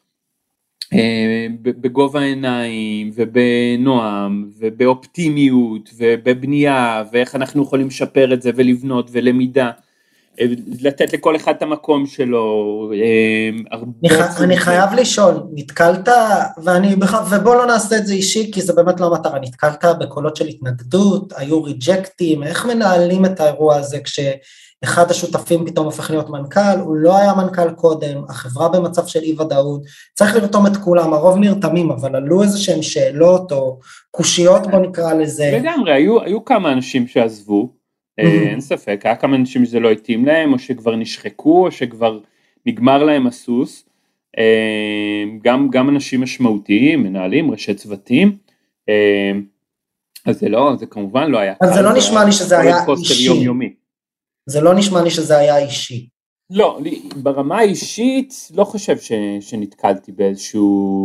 אה, 0.94 1.48
בגובה 1.62 2.20
העיניים 2.20 3.12
ובנועם 3.14 4.50
ובאופטימיות 4.58 5.90
ובבנייה 5.98 7.04
ואיך 7.12 7.36
אנחנו 7.36 7.64
יכולים 7.64 7.88
לשפר 7.88 8.34
את 8.34 8.42
זה 8.42 8.52
ולבנות 8.56 9.10
ולמידה 9.12 9.72
לתת 10.82 11.14
לכל 11.14 11.36
אחד 11.36 11.54
את 11.58 11.62
המקום 11.62 12.06
שלו. 12.06 12.92
אני, 14.04 14.10
ח... 14.10 14.42
אני 14.42 14.58
חייב 14.58 14.94
לשאול, 14.94 15.44
נתקלת, 15.54 16.10
ואני, 16.64 16.96
ובוא 17.32 17.56
לא 17.56 17.66
נעשה 17.66 17.98
את 17.98 18.08
זה 18.08 18.14
אישי, 18.14 18.52
כי 18.52 18.62
זה 18.62 18.74
באמת 18.74 19.00
לא 19.00 19.08
המטרה, 19.08 19.40
נתקלת 19.40 19.86
בקולות 20.00 20.36
של 20.36 20.48
התנגדות, 20.48 21.34
היו 21.38 21.64
ריג'קטים, 21.64 22.44
איך 22.44 22.66
מנהלים 22.66 23.26
את 23.26 23.40
האירוע 23.40 23.76
הזה 23.76 24.00
כש... 24.00 24.20
אחד 24.84 25.12
השותפים 25.12 25.66
פתאום 25.66 25.86
הופך 25.86 26.10
להיות 26.10 26.30
מנכ"ל, 26.30 26.80
הוא 26.80 26.96
לא 26.96 27.18
היה 27.18 27.34
מנכ"ל 27.34 27.72
קודם, 27.72 28.24
החברה 28.30 28.70
במצב 28.70 29.08
של 29.08 29.20
אי 29.20 29.34
ודאות, 29.34 29.82
צריך 30.14 30.36
לרתום 30.36 30.68
את 30.68 30.78
כולם, 30.78 31.14
הרוב 31.14 31.38
נרתמים, 31.38 31.92
אבל 31.92 32.16
עלו 32.16 32.44
איזה 32.44 32.60
שהם 32.60 32.82
שאלות 32.82 33.52
או 33.52 33.80
קושיות 34.12 34.68
בוא 34.68 34.80
נקרא 34.80 35.14
לזה. 35.14 35.60
לגמרי, 35.62 35.94
היו, 35.94 36.22
היו 36.22 36.46
כמה 36.46 36.72
אנשים 36.72 37.08
שעזבו, 37.08 37.62
אה. 37.62 37.81
אין 38.18 38.62
ספק, 38.62 39.02
היה 39.04 39.16
כמה 39.16 39.36
אנשים 39.36 39.66
שזה 39.66 39.80
לא 39.80 39.92
התאים 39.92 40.26
להם, 40.26 40.54
או 40.54 40.60
שכבר 40.60 40.96
נשחקו, 40.96 41.66
או 41.66 41.72
שכבר 41.72 42.20
נגמר 42.66 43.04
להם 43.04 43.28
הסוס, 43.28 43.86
אה, 44.38 45.24
גם, 45.42 45.70
גם 45.70 45.90
אנשים 45.90 46.22
משמעותיים, 46.22 47.04
מנהלים, 47.04 47.52
ראשי 47.52 47.74
צוותים, 47.74 48.38
אה, 48.90 49.32
אז 50.26 50.40
זה 50.40 50.50
לא, 50.50 50.76
זה 50.80 50.86
כמובן 50.86 51.32
לא 51.32 51.38
היה. 51.38 51.54
אז 51.62 51.74
זה 51.74 51.82
לא 51.82 51.94
נשמע 51.94 52.26
לי 52.26 52.32
שזה 52.32 52.60
היה 52.60 52.76
אישי. 52.98 53.24
יומיומי. 53.24 53.74
זה 54.46 54.62
לא 54.62 54.74
נשמע 54.74 55.02
לי 55.02 55.10
שזה 55.10 55.38
היה 55.38 55.58
אישי. 55.58 56.08
לא, 56.50 56.80
ברמה 57.16 57.58
האישית 57.58 58.34
לא 58.56 58.64
חושב 58.64 58.98
ש, 58.98 59.12
שנתקלתי 59.40 60.12
באיזושהי 60.12 60.60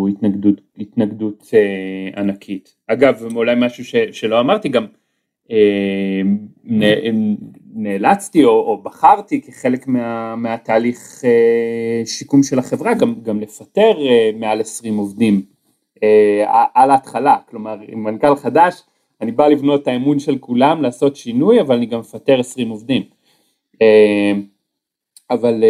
התנגדות, 0.08 0.60
התנגדות 0.78 1.50
אה, 1.54 2.20
ענקית. 2.20 2.74
אגב, 2.86 3.22
אולי 3.36 3.54
משהו 3.58 3.84
ש, 3.84 3.94
שלא 4.12 4.40
אמרתי, 4.40 4.68
גם 4.68 4.82
אה, 4.84 4.88
נאלצתי 7.74 8.44
או, 8.44 8.50
או 8.50 8.82
בחרתי 8.82 9.40
כחלק 9.40 9.88
מה, 9.88 10.36
מהתהליך 10.36 11.24
אה, 11.24 12.06
שיקום 12.06 12.42
של 12.42 12.58
החברה 12.58 12.94
גם, 12.94 13.14
גם 13.22 13.40
לפטר 13.40 14.06
אה, 14.06 14.30
מעל 14.34 14.60
20 14.60 14.96
עובדים 14.96 15.42
אה, 16.02 16.64
על 16.74 16.90
ההתחלה, 16.90 17.36
כלומר 17.50 17.76
עם 17.88 18.04
מנכ"ל 18.04 18.36
חדש 18.36 18.82
אני 19.20 19.32
בא 19.32 19.46
לבנות 19.46 19.82
את 19.82 19.88
האמון 19.88 20.18
של 20.18 20.38
כולם, 20.38 20.82
לעשות 20.82 21.16
שינוי, 21.16 21.60
אבל 21.60 21.76
אני 21.76 21.86
גם 21.86 22.00
מפטר 22.00 22.40
20 22.40 22.68
עובדים. 22.68 23.02
אבל 25.30 25.64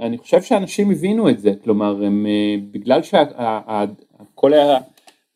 אני 0.00 0.18
חושב 0.18 0.42
שאנשים 0.42 0.90
הבינו 0.90 1.28
את 1.28 1.38
זה, 1.38 1.52
כלומר 1.64 2.04
הם, 2.04 2.26
בגלל 2.70 3.02
שהכל 3.02 4.52
היה 4.52 4.78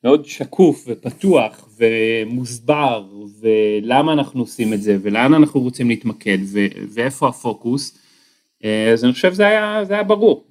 מאוד 0.06 0.24
שקוף 0.24 0.84
ופתוח 0.86 1.68
ומוסבר 1.76 3.04
ולמה 3.40 4.12
אנחנו 4.12 4.40
עושים 4.40 4.74
את 4.74 4.82
זה 4.82 4.96
ולאן 5.02 5.34
אנחנו 5.34 5.60
רוצים 5.60 5.88
להתמקד 5.88 6.38
ואיפה 6.94 7.28
הפוקוס, 7.28 7.98
אז 8.92 9.04
אני 9.04 9.12
חושב 9.12 9.32
שזה 9.32 9.46
היה, 9.46 9.82
היה 9.90 10.02
ברור. 10.02 10.44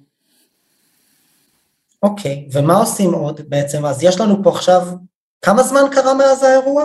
אוקיי, 2.02 2.46
okay, 2.48 2.58
ומה 2.58 2.74
עושים 2.74 3.14
עוד 3.14 3.40
בעצם? 3.48 3.84
אז 3.84 4.02
יש 4.02 4.20
לנו 4.20 4.42
פה 4.42 4.50
עכשיו, 4.50 4.86
כמה 5.42 5.62
זמן 5.62 5.82
קרה 5.92 6.14
מאז 6.14 6.42
האירוע? 6.42 6.84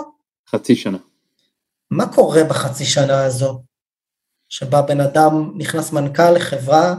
חצי 0.49 0.75
שנה. 0.75 0.97
מה 1.91 2.13
קורה 2.13 2.43
בחצי 2.43 2.85
שנה 2.85 3.23
הזו? 3.23 3.61
שבה 4.49 4.81
בן 4.81 5.01
אדם 5.01 5.51
נכנס 5.57 5.93
מנכ"ל 5.93 6.31
לחברה, 6.31 6.95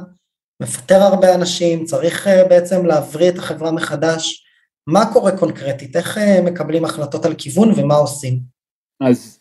מפטר 0.63 1.03
הרבה 1.03 1.35
אנשים, 1.35 1.85
צריך 1.85 2.27
אה, 2.27 2.45
בעצם 2.49 2.87
להבריא 2.87 3.29
את 3.29 3.39
החברה 3.39 3.73
מחדש. 3.73 4.45
מה 4.87 5.13
קורה 5.13 5.39
קונקרטית? 5.39 5.97
איך 5.97 6.19
אה, 6.19 6.43
מקבלים 6.45 6.85
החלטות 6.85 7.25
על 7.25 7.35
כיוון 7.35 7.73
ומה 7.77 7.95
עושים? 7.95 8.39
אז 9.01 9.41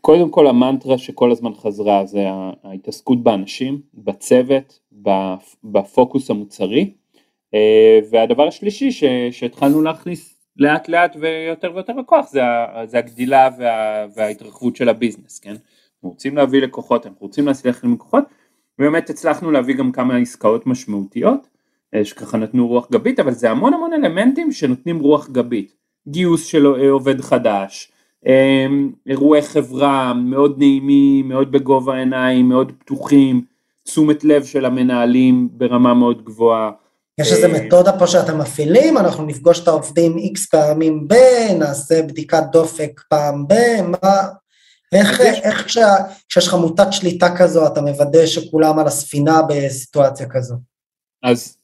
קודם 0.00 0.30
כל 0.30 0.46
המנטרה 0.46 0.98
שכל 0.98 1.32
הזמן 1.32 1.54
חזרה 1.54 2.06
זה 2.06 2.26
ההתעסקות 2.64 3.22
באנשים, 3.22 3.80
בצוות, 3.94 4.80
בפוקוס 5.64 6.30
המוצרי, 6.30 6.94
אה, 7.54 7.98
והדבר 8.10 8.48
השלישי 8.48 8.90
שהתחלנו 9.30 9.82
להכניס 9.82 10.34
לאט 10.56 10.88
לאט 10.88 11.16
ויותר 11.20 11.72
ויותר 11.74 11.92
בכוח 11.92 12.28
זה, 12.28 12.40
זה 12.84 12.98
הגדילה 12.98 13.48
וה, 13.58 14.06
וההתרחבות 14.14 14.76
של 14.76 14.88
הביזנס, 14.88 15.38
כן? 15.38 15.50
אנחנו 15.50 16.08
רוצים 16.08 16.36
להביא 16.36 16.62
לקוחות, 16.62 17.06
אנחנו 17.06 17.26
רוצים 17.26 17.46
להצליח 17.46 17.84
עם 17.84 17.94
לקוחות, 17.94 18.24
ובאמת 18.78 19.10
הצלחנו 19.10 19.50
להביא 19.50 19.74
גם 19.74 19.92
כמה 19.92 20.16
עסקאות 20.16 20.66
משמעותיות, 20.66 21.48
שככה 22.02 22.36
נתנו 22.38 22.68
רוח 22.68 22.88
גבית, 22.92 23.20
אבל 23.20 23.32
זה 23.32 23.50
המון 23.50 23.74
המון 23.74 23.92
אלמנטים 23.92 24.52
שנותנים 24.52 25.00
רוח 25.00 25.28
גבית, 25.28 25.72
גיוס 26.08 26.46
של 26.46 26.66
אה, 26.66 26.90
עובד 26.90 27.20
חדש, 27.20 27.92
אה, 28.26 28.66
אירועי 29.06 29.42
חברה 29.42 30.14
מאוד 30.14 30.58
נעימים, 30.58 31.28
מאוד 31.28 31.52
בגובה 31.52 31.94
העיניים, 31.94 32.48
מאוד 32.48 32.72
פתוחים, 32.78 33.42
תשומת 33.84 34.24
לב 34.24 34.44
של 34.44 34.64
המנהלים 34.64 35.48
ברמה 35.52 35.94
מאוד 35.94 36.24
גבוהה. 36.24 36.70
יש 37.20 37.32
איזה 37.32 37.48
מתודה 37.48 37.98
פה 37.98 38.06
שאתם 38.06 38.38
מפעילים, 38.38 38.98
אנחנו 38.98 39.24
נפגוש 39.24 39.62
את 39.62 39.68
העובדים 39.68 40.18
איקס 40.18 40.46
פעמים 40.46 41.08
ב, 41.08 41.14
נעשה 41.58 42.02
בדיקת 42.02 42.42
דופק 42.52 43.00
פעם 43.08 43.48
ב, 43.48 43.54
מה, 43.82 44.28
איך, 44.92 45.20
איך 45.20 45.64
כשה, 45.64 45.94
כשיש 46.28 46.46
לך 46.46 46.54
מוטת 46.54 46.86
שליטה 46.90 47.36
כזו, 47.36 47.66
אתה 47.66 47.80
מוודא 47.80 48.26
שכולם 48.26 48.78
על 48.78 48.86
הספינה 48.86 49.42
בסיטואציה 49.48 50.26
כזו? 50.30 50.54
אז 51.22 51.57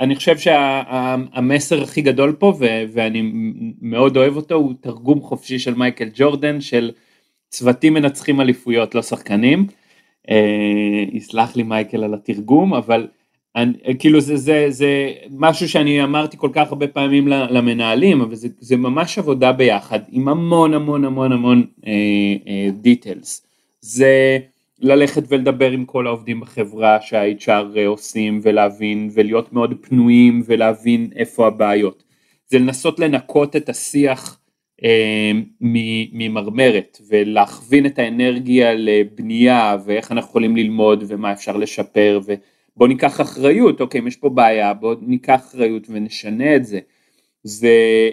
אני 0.00 0.16
חושב 0.16 0.38
שהמסר 0.38 1.82
הכי 1.82 2.02
גדול 2.02 2.36
פה, 2.38 2.52
ואני 2.92 3.32
מאוד 3.80 4.16
אוהב 4.16 4.36
אותו, 4.36 4.54
הוא 4.54 4.74
תרגום 4.80 5.20
חופשי 5.20 5.58
של 5.58 5.74
מייקל 5.74 6.08
ג'ורדן, 6.14 6.60
של 6.60 6.90
צוותים 7.48 7.94
מנצחים 7.94 8.40
אליפויות, 8.40 8.94
לא 8.94 9.02
שחקנים. 9.02 9.66
אה, 10.30 11.04
יסלח 11.12 11.56
לי 11.56 11.62
מייקל 11.62 12.04
על 12.04 12.14
התרגום, 12.14 12.74
אבל 12.74 13.06
אני, 13.56 13.72
כאילו 13.98 14.20
זה, 14.20 14.36
זה, 14.36 14.66
זה 14.68 15.12
משהו 15.30 15.68
שאני 15.68 16.04
אמרתי 16.04 16.36
כל 16.36 16.50
כך 16.52 16.68
הרבה 16.68 16.86
פעמים 16.86 17.28
למנהלים, 17.28 18.20
אבל 18.20 18.34
זה, 18.34 18.48
זה 18.58 18.76
ממש 18.76 19.18
עבודה 19.18 19.52
ביחד 19.52 20.00
עם 20.10 20.28
המון 20.28 20.74
המון 20.74 21.04
המון 21.04 21.32
המון. 21.32 21.66
אה, 21.86 21.92
אה, 22.48 23.12
זה 23.80 24.38
ללכת 24.80 25.22
ולדבר 25.28 25.70
עם 25.70 25.84
כל 25.84 26.06
העובדים 26.06 26.40
בחברה 26.40 27.00
שה-HR 27.00 27.78
עושים 27.86 28.40
ולהבין 28.42 29.10
ולהיות 29.12 29.52
מאוד 29.52 29.74
פנויים 29.80 30.42
ולהבין 30.46 31.10
איפה 31.16 31.46
הבעיות. 31.46 32.02
זה 32.46 32.58
לנסות 32.58 33.00
לנקות 33.00 33.56
את 33.56 33.68
השיח 33.68 34.38
אה, 34.84 35.32
ממרמרת 36.12 37.00
ולהכווין 37.08 37.86
את 37.86 37.98
האנרגיה 37.98 38.74
לבנייה 38.74 39.76
ואיך 39.84 40.12
אנחנו 40.12 40.28
יכולים 40.30 40.56
ללמוד 40.56 41.04
ומה 41.08 41.32
אפשר 41.32 41.56
לשפר. 41.56 42.20
ו... 42.26 42.34
בוא 42.78 42.88
ניקח 42.88 43.20
אחריות, 43.20 43.80
אוקיי, 43.80 44.00
אם 44.00 44.06
יש 44.06 44.16
פה 44.16 44.28
בעיה, 44.28 44.74
בוא 44.74 44.94
ניקח 45.00 45.34
אחריות 45.34 45.86
ונשנה 45.90 46.56
את 46.56 46.64
זה. 46.64 46.80
זה 47.42 47.68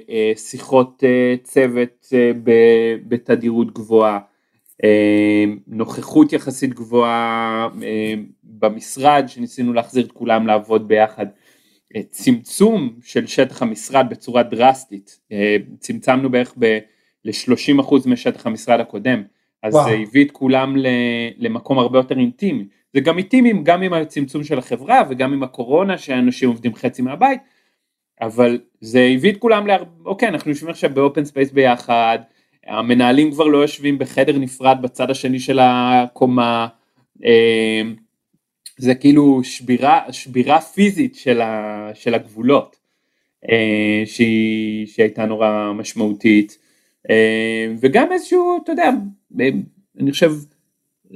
אה, 0.10 0.32
שיחות 0.36 1.04
אה, 1.04 1.36
צוות 1.43 2.08
אה, 2.13 2.32
בתדירות 3.08 3.73
גבוהה, 3.73 4.19
נוכחות 5.67 6.33
יחסית 6.33 6.73
גבוהה 6.73 7.67
אה, 7.83 8.13
במשרד, 8.43 9.23
שניסינו 9.27 9.73
להחזיר 9.73 10.05
את 10.05 10.11
כולם 10.11 10.47
לעבוד 10.47 10.88
ביחד, 10.88 11.25
אה, 11.95 12.01
צמצום 12.09 12.93
של 13.03 13.27
שטח 13.27 13.61
המשרד 13.61 14.05
בצורה 14.09 14.43
דרסטית, 14.43 15.19
אה, 15.31 15.57
צמצמנו 15.79 16.29
בערך 16.29 16.55
ל-30% 17.25 17.95
משטח 18.05 18.45
המשרד 18.47 18.79
הקודם, 18.79 19.23
אז 19.63 19.73
וואו. 19.73 19.89
זה 19.89 19.95
הביא 19.95 20.25
את 20.25 20.31
כולם 20.31 20.75
למקום 21.38 21.79
הרבה 21.79 21.99
יותר 21.99 22.19
אינטימי. 22.19 22.65
זה 22.93 22.99
גם 22.99 23.17
איטי 23.17 23.53
גם 23.63 23.81
עם 23.81 23.93
הצמצום 23.93 24.43
של 24.43 24.57
החברה 24.57 25.03
וגם 25.09 25.33
עם 25.33 25.43
הקורונה 25.43 25.97
שאנשים 25.97 26.49
עובדים 26.49 26.75
חצי 26.75 27.01
מהבית, 27.01 27.39
אבל 28.21 28.59
זה 28.81 29.09
הביא 29.15 29.31
את 29.31 29.38
כולם 29.38 29.67
להר... 29.67 29.83
אוקיי, 30.05 30.29
אנחנו 30.29 30.51
יושבים 30.51 30.69
עכשיו 30.69 30.89
ב-open 30.93 31.25
space 31.25 31.51
ביחד, 31.51 32.19
המנהלים 32.65 33.32
כבר 33.32 33.45
לא 33.45 33.58
יושבים 33.58 33.97
בחדר 33.97 34.38
נפרד 34.38 34.78
בצד 34.82 35.12
השני 35.12 35.39
של 35.39 35.60
הקומה, 35.62 36.67
אמ, 37.23 37.95
זה 38.78 38.95
כאילו 38.95 39.43
שבירה, 39.43 40.01
שבירה 40.12 40.62
פיזית 40.62 41.15
של, 41.15 41.41
ה, 41.41 41.89
של 41.93 42.13
הגבולות, 42.13 42.75
אה, 43.51 44.04
שהיא, 44.06 44.88
שהייתה 44.88 45.25
נורא 45.25 45.73
משמעותית, 45.73 46.58
אה, 47.10 47.73
וגם 47.80 48.12
איזשהו, 48.12 48.60
אתה 48.63 48.71
יודע, 48.71 48.89
אני 49.99 50.12
חושב, 50.12 50.32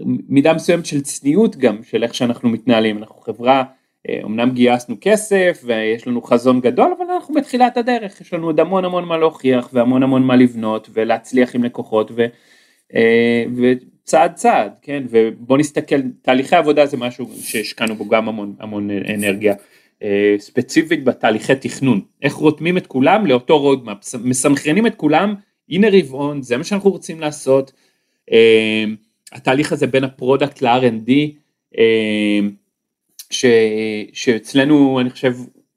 מידה 0.05 0.53
מסוימת 0.53 0.85
של 0.85 1.01
צניעות 1.01 1.55
גם 1.55 1.83
של 1.83 2.03
איך 2.03 2.13
שאנחנו 2.13 2.49
מתנהלים, 2.49 2.97
אנחנו 2.97 3.21
חברה, 3.21 3.57
אה, 3.57 3.78
אמנם 4.07 4.51
גייסנו 4.51 4.95
כסף 5.01 5.61
ויש 5.65 6.07
לנו 6.07 6.21
חזון 6.21 6.59
גדול 6.61 6.93
אבל 6.97 7.11
אנחנו 7.11 7.33
בתחילת 7.33 7.77
הדרך, 7.77 8.21
יש 8.21 8.33
לנו 8.33 8.47
עוד 8.47 8.59
המון 8.59 8.85
המון 8.85 9.05
מה 9.05 9.17
להוכיח 9.17 9.69
והמון 9.73 10.03
המון 10.03 10.23
מה 10.23 10.35
לבנות 10.35 10.89
ולהצליח 10.93 11.55
עם 11.55 11.63
לקוחות 11.63 12.11
ו, 12.15 12.25
אה, 12.95 13.43
וצעד 13.55 14.33
צעד, 14.33 14.71
כן, 14.81 15.03
ובוא 15.09 15.57
נסתכל, 15.57 16.01
תהליכי 16.21 16.55
עבודה 16.55 16.85
זה 16.85 16.97
משהו 16.97 17.29
שהשקענו 17.41 17.95
בו 17.95 18.07
גם 18.07 18.29
המון 18.29 18.55
המון 18.59 18.89
אנרגיה. 18.89 19.55
אה, 20.03 20.35
ספציפית 20.37 21.03
בתהליכי 21.03 21.55
תכנון, 21.55 22.01
איך 22.21 22.33
רותמים 22.33 22.77
את 22.77 22.87
כולם 22.87 23.25
לאותו 23.25 23.59
roadmap, 23.59 23.97
מסנכרנים 24.23 24.87
את 24.87 24.95
כולם, 24.95 25.35
הנה 25.69 25.87
רבעון, 25.91 26.41
זה 26.41 26.57
מה 26.57 26.63
שאנחנו 26.63 26.89
רוצים 26.89 27.19
לעשות, 27.19 27.71
התהליך 29.31 29.71
הזה 29.71 29.87
בין 29.87 30.03
ה-product 30.03 30.61
ל-R&D, 30.61 31.11
ש, 33.29 33.45
שאצלנו 34.13 34.99
אני 34.99 35.09
חושב 35.09 35.33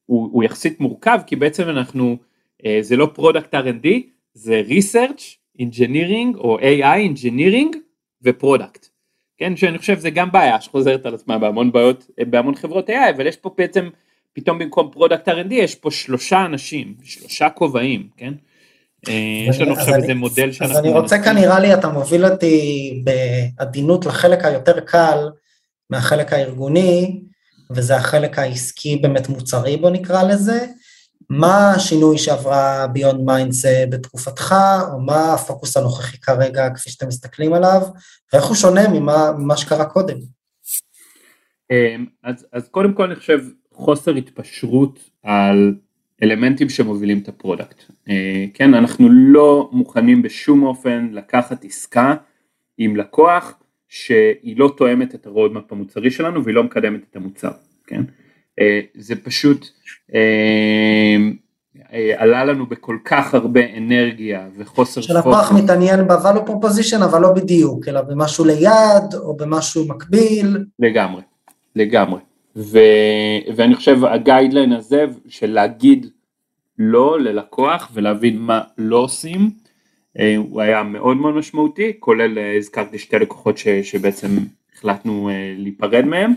הוא, 0.07 0.29
הוא 0.33 0.45
יחסית 0.45 0.81
מורכב 0.81 1.19
כי 1.27 1.37
בעצם 1.37 1.69
אנחנו, 1.69 2.17
זה 2.81 2.97
לא 2.97 3.11
product 3.14 3.55
R&D, 3.55 3.87
זה 4.35 4.62
research, 4.69 5.23
engineering 5.61 6.37
או 6.37 6.59
AI 6.59 7.15
engineering 7.15 7.77
ו 8.23 8.30
product. 8.30 8.87
כן, 9.37 9.57
שאני 9.57 9.79
חושב 9.79 9.99
זה 9.99 10.11
גם 10.11 10.33
בעיה 10.33 10.61
שחוזרת 10.61 11.07
על 11.07 11.15
עצמה 11.15 11.38
בהמון 11.38 11.73
בעיות, 11.73 12.11
בהמון 12.31 12.55
חברות 12.55 12.91
AI, 12.91 13.11
אבל 13.17 13.27
יש 13.27 13.37
פה 13.37 13.55
בעצם, 13.59 13.88
פתאום 14.33 14.59
במקום 14.59 14.91
product 14.92 15.29
R&D 15.29 15.55
יש 15.55 15.75
פה 15.75 15.91
שלושה 15.91 16.45
אנשים, 16.45 16.95
שלושה 17.03 17.51
כובעים, 17.51 18.09
כן? 18.17 18.35
אה, 19.09 19.45
יש 19.49 19.61
לנו 19.61 19.73
עכשיו 19.73 19.95
איזה 19.95 20.15
מודל 20.15 20.53
שאנחנו... 20.53 20.79
אז 20.79 20.85
אני 20.85 20.93
רוצה 20.93 21.23
כאן 21.23 21.37
נראה 21.37 21.61
לי, 21.61 21.75
אתה 21.75 21.88
מוביל 21.88 22.25
אותי 22.27 22.93
בעדינות 23.05 24.07
לחלק 24.07 24.45
היותר 24.45 24.81
קל 24.81 25.19
מהחלק 25.91 26.33
הארגוני, 26.33 27.21
וזה 27.75 27.97
החלק 27.97 28.39
העסקי 28.39 28.97
באמת 28.97 29.29
מוצרי 29.29 29.77
בוא 29.77 29.91
נקרא 29.91 30.23
לזה. 30.23 30.67
מה 31.31 31.71
השינוי 31.71 32.19
שעברה 32.19 32.87
BeyondMinds 32.87 33.64
בתקופתך, 33.91 34.55
או 34.93 35.01
מה 35.01 35.35
הפוקוס 35.35 35.77
הנוכחי 35.77 36.21
כרגע 36.21 36.71
כפי 36.75 36.91
שאתם 36.91 37.09
מסתכלים 37.09 37.53
עליו, 37.53 37.83
ואיך 38.33 38.45
הוא 38.45 38.57
שונה 38.57 38.89
ממה, 38.89 39.33
ממה 39.39 39.57
שקרה 39.57 39.85
קודם? 39.85 40.17
אמ, 41.71 42.07
אז, 42.25 42.47
אז 42.53 42.69
קודם 42.69 42.93
כל 42.93 43.05
אני 43.05 43.15
חושב 43.15 43.39
חוסר 43.75 44.15
התפשרות 44.15 44.99
על 45.23 45.75
אלמנטים 46.23 46.69
שמובילים 46.69 47.19
את 47.19 47.29
ה 47.29 47.35
product. 47.35 47.83
אה, 48.09 48.45
כן, 48.55 48.75
אנחנו 48.75 49.09
לא 49.11 49.69
מוכנים 49.73 50.23
בשום 50.23 50.63
אופן 50.63 51.09
לקחת 51.13 51.65
עסקה 51.65 52.15
עם 52.79 52.97
לקוח 52.97 53.55
שהיא 53.92 54.57
לא 54.57 54.74
תואמת 54.76 55.14
את 55.14 55.26
ה 55.27 55.32
roadmap 55.32 55.73
המוצרי 55.72 56.11
שלנו 56.11 56.44
והיא 56.44 56.55
לא 56.55 56.64
מקדמת 56.64 57.00
את 57.11 57.16
המוצר, 57.16 57.50
כן? 57.87 58.02
אה, 58.61 58.81
זה 58.94 59.16
פשוט 59.16 59.66
אה, 60.14 61.16
עלה 62.16 62.44
לנו 62.44 62.66
בכל 62.66 62.98
כך 63.05 63.35
הרבה 63.35 63.61
אנרגיה 63.76 64.48
וחוסר 64.59 65.00
פוקוס. 65.00 65.07
שלקוח 65.07 65.52
מתעניין 65.52 66.09
ב-value 66.09 66.48
proposition 66.48 67.05
אבל 67.05 67.20
לא 67.20 67.33
בדיוק, 67.33 67.88
אלא 67.88 68.00
במשהו 68.00 68.44
ליד 68.44 69.14
או 69.14 69.37
במשהו 69.37 69.88
מקביל. 69.88 70.64
לגמרי, 70.78 71.22
לגמרי. 71.76 72.20
ו, 72.57 72.78
ואני 73.57 73.74
חושב 73.74 74.05
הגיידליין 74.05 74.72
הזה 74.72 75.05
של 75.28 75.52
להגיד 75.52 76.07
לא 76.78 77.20
ללקוח 77.20 77.90
ולהבין 77.94 78.38
מה 78.38 78.61
לא 78.78 78.96
עושים, 78.96 79.40
אה, 79.40 79.62
הוא 80.37 80.61
היה 80.61 80.83
מאוד 80.83 81.16
מאוד 81.16 81.35
משמעותי, 81.35 81.92
כולל 81.98 82.38
אה, 82.38 82.57
הזכרתי 82.57 82.98
שתי 82.98 83.18
לקוחות 83.18 83.59
ש, 83.59 83.68
שבעצם 83.68 84.29
החלטנו 84.75 85.29
אה, 85.29 85.55
להיפרד 85.59 86.05
מהם, 86.05 86.33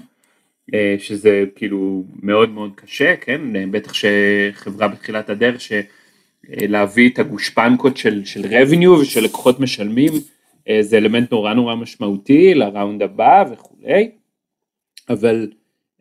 שזה 0.98 1.44
כאילו 1.56 2.04
מאוד 2.24 2.50
מאוד 2.50 2.72
קשה, 2.76 3.16
כן, 3.22 3.72
בטח 3.72 3.94
שחברה 3.94 4.88
בתחילת 4.88 5.30
הדרך, 5.30 5.62
שלהביא 5.62 7.10
את 7.10 7.20
הגושפנקות 7.20 7.98
של, 7.98 8.26
של 8.26 8.42
revenue 8.42 8.90
ושל 8.90 9.22
לקוחות 9.22 9.60
משלמים, 9.60 10.12
זה 10.82 10.98
אלמנט 10.98 11.32
נורא 11.32 11.54
נורא 11.54 11.76
משמעותי 11.76 12.54
לראונד 12.54 13.02
הבא 13.02 13.44
וכולי, 13.52 14.12
אבל 15.10 15.48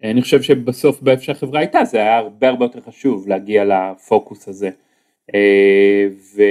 אני 0.04 0.22
חושב 0.22 0.42
שבסוף 0.42 1.02
באיפה 1.02 1.22
שהחברה 1.22 1.60
הייתה 1.60 1.84
זה 1.84 1.98
היה 1.98 2.18
הרבה 2.18 2.48
הרבה 2.48 2.64
יותר 2.64 2.80
חשוב 2.80 3.28
להגיע 3.28 3.64
לפוקוס 3.64 4.48
הזה. 4.48 4.66
אה, 4.66 4.72
ו, 6.34 6.42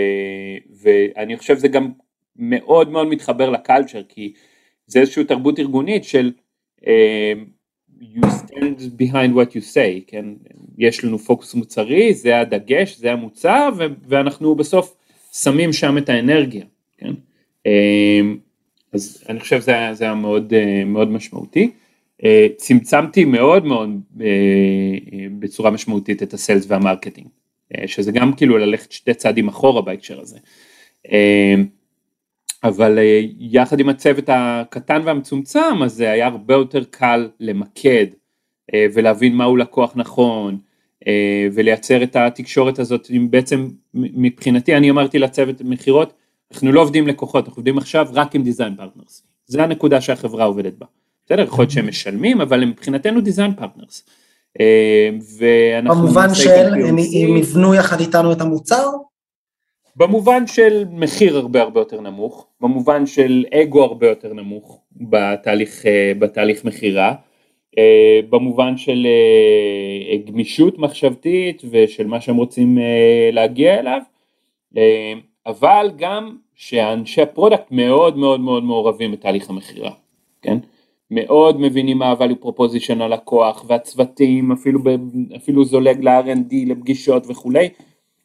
ואני 0.82 1.38
חושב 1.38 1.58
זה 1.58 1.68
גם 1.68 1.92
מאוד 2.36 2.90
מאוד 2.90 3.08
מתחבר 3.08 3.50
לקלצ'ר 3.50 4.04
כי 4.10 4.34
זה 4.88 5.00
איזושהי 5.00 5.24
תרבות 5.24 5.60
ארגונית 5.60 6.04
של 6.04 6.32
אה, 6.88 7.34
you 8.02 8.26
stand 8.26 9.02
behind 9.02 9.34
what 9.34 9.50
you 9.52 9.74
say, 9.74 10.02
כן, 10.08 10.26
יש 10.78 11.04
לנו 11.04 11.20
פוקוס 11.20 11.54
מוצרי, 11.54 12.14
זה 12.14 12.40
הדגש, 12.40 12.98
זה 12.98 13.12
המוצר 13.12 13.70
ואנחנו 14.08 14.56
בסוף 14.56 14.96
שמים 15.34 15.74
שם 15.74 15.98
את 15.98 16.10
האנרגיה, 16.10 16.66
כן, 16.98 17.14
אה, 17.66 18.22
אז 18.94 19.24
אני 19.30 19.40
חושב 19.40 19.62
שזה 19.62 19.72
היה 20.00 20.14
מאוד, 20.14 20.54
מאוד 20.86 21.12
משמעותי. 21.12 21.72
אה, 22.24 22.48
צמצמתי 22.58 23.26
מאוד 23.26 23.66
מאוד 23.66 23.90
אה, 24.22 24.26
אה, 25.14 25.26
בצורה 25.40 25.72
משמעותית 25.72 26.24
את 26.24 26.34
הסיילס 26.34 26.66
והמרקטינג, 26.68 27.28
שזה 27.86 28.12
גם 28.12 28.34
כאילו 28.34 28.58
ללכת 28.58 28.92
שתי 28.92 29.14
צעדים 29.14 29.48
אחורה 29.48 29.82
בהקשר 29.82 30.22
הזה. 30.22 30.38
אבל 32.64 33.00
יחד 33.40 33.80
עם 33.80 33.90
הצוות 33.90 34.24
הקטן 34.28 35.02
והמצומצם 35.06 35.84
אז 35.84 35.94
זה 35.94 36.12
היה 36.12 36.28
הרבה 36.28 36.54
יותר 36.54 36.84
קל 36.84 37.30
למקד 37.40 38.06
ולהבין 38.76 39.36
מהו 39.36 39.58
לקוח 39.58 39.94
נכון 39.96 40.58
ולייצר 41.54 42.04
את 42.04 42.16
התקשורת 42.16 42.80
הזאת 42.80 43.08
בעצם 43.30 43.68
מבחינתי 43.94 44.76
אני 44.76 44.90
אמרתי 44.90 45.20
לצוות 45.20 45.62
מכירות 45.62 46.14
אנחנו 46.52 46.72
לא 46.72 46.82
עובדים 46.82 47.08
לקוחות 47.08 47.46
אנחנו 47.46 47.60
עובדים 47.60 47.78
עכשיו 47.78 48.08
רק 48.14 48.36
עם 48.36 48.44
design 48.44 48.76
partners 48.76 49.24
זה 49.46 49.64
הנקודה 49.64 50.02
שהחברה 50.02 50.46
עובדת 50.46 50.74
בה 50.74 50.86
בסדר, 51.26 51.44
יכול 51.44 51.62
להיות 51.62 51.72
שהם 51.72 51.88
משלמים, 51.88 52.42
אבל 52.42 52.64
הם 52.64 52.70
מבחינתנו 52.70 53.22
design 53.22 53.54
partners. 53.54 54.04
אה, 54.60 55.10
במובן 55.84 56.34
של 56.34 56.74
הם 56.74 56.98
יבנו 57.38 57.76
יחד 57.76 58.00
איתנו 58.00 58.32
את 58.32 58.42
המוצר? 58.42 58.90
במובן 59.96 60.48
של 60.48 60.86
מחיר 60.92 61.38
הרבה 61.38 61.62
הרבה 61.62 61.82
יותר 61.82 62.02
נמוך, 62.02 62.48
במובן 62.62 63.06
של 63.06 63.46
אגו 63.54 63.84
הרבה 63.84 64.08
יותר 64.08 64.34
נמוך 64.34 64.80
בתהליך, 64.92 65.86
אה, 65.86 66.12
בתהליך 66.20 66.66
מכירה, 66.66 67.14
אה, 67.78 68.20
במובן 68.30 68.78
של 68.78 69.08
גמישות 70.26 70.80
מחשבתית 70.80 71.62
ושל 71.70 72.08
מה 72.08 72.22
שהם 72.22 72.36
רוצים 72.36 72.78
להגיע 73.32 73.80
אליו, 73.80 74.02
אבל 75.46 75.92
גם 75.98 76.38
שאנשי 76.56 77.22
ה 77.22 77.28
product 77.28 77.72
מאוד 77.72 78.18
מאוד 78.18 78.40
מאוד 78.40 78.64
מעורבים 78.64 79.12
בתהליך 79.12 79.50
המכירה, 79.50 79.92
כן? 80.42 80.58
מאוד 81.14 81.62
מבינים 81.62 81.98
מה 81.98 82.06
ה-value 82.06 82.46
proposition 82.46 82.96
ללקוח 82.96 83.66
והצוותים 83.68 84.52
אפילו, 84.52 84.80
ב, 84.84 84.90
אפילו 85.36 85.66
זולג 85.66 86.04
ל-R&D 86.04 86.56
לפגישות 86.68 87.24
וכולי 87.28 87.70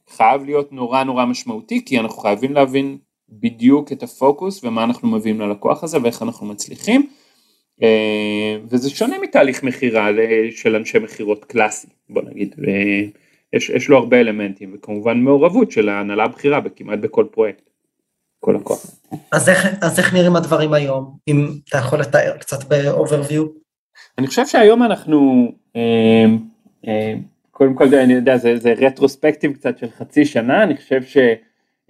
חייב 0.09 0.45
להיות 0.45 0.73
נורא 0.73 1.05
נורא 1.05 1.25
משמעותי 1.25 1.85
כי 1.85 1.99
אנחנו 1.99 2.19
חייבים 2.23 2.53
להבין 2.53 2.99
בדיוק 3.29 3.93
את 3.93 4.03
הפוקוס 4.03 4.65
ומה 4.65 4.85
אנחנו 4.85 5.09
מביאים 5.09 5.41
ללקוח 5.41 5.85
הזה 5.85 5.99
ואיך 6.03 6.23
אנחנו 6.23 6.47
מצליחים 6.47 7.07
אה, 7.83 8.57
וזה 8.71 8.91
שונה 8.91 9.19
מתהליך 9.19 9.63
מכירה 9.63 10.09
של 10.51 10.77
אנשי 10.77 10.99
מכירות 10.99 11.45
קלאסי 11.45 11.87
בוא 12.11 12.23
נגיד 12.23 12.55
יש, 13.53 13.71
יש 13.71 13.89
לו 13.89 13.99
הרבה 13.99 14.21
אלמנטים 14.21 14.75
וכמובן 14.75 15.21
מעורבות 15.21 15.71
של 15.71 15.89
ההנהלה 15.89 16.25
הבכירה 16.25 16.61
כמעט 16.77 16.99
בכל 16.99 17.27
פרויקט. 17.31 17.68
כל 18.41 18.57
הכוח. 18.57 18.87
אז 19.33 19.49
איך, 19.49 19.67
אז 19.83 19.99
איך 19.99 20.15
נראים 20.15 20.37
הדברים 20.37 20.73
היום, 20.73 21.17
אם 21.29 21.49
אתה 21.69 21.79
יכול 21.79 22.01
לתאר 22.01 22.37
קצת 22.39 22.65
באוברוויו? 22.65 23.47
אני 24.19 24.27
חושב 24.27 24.47
שהיום 24.47 24.83
אנחנו, 24.83 25.49
אה, 25.77 26.25
אה, 26.87 27.15
קודם 27.51 27.75
כל 27.75 27.95
אני 27.95 28.13
יודע, 28.13 28.37
זה, 28.37 28.59
זה 28.59 28.75
רטרוספקטיב 28.79 29.53
קצת 29.53 29.79
של 29.79 29.91
חצי 29.91 30.25
שנה, 30.25 30.63
אני 30.63 30.77
חושב 30.77 31.01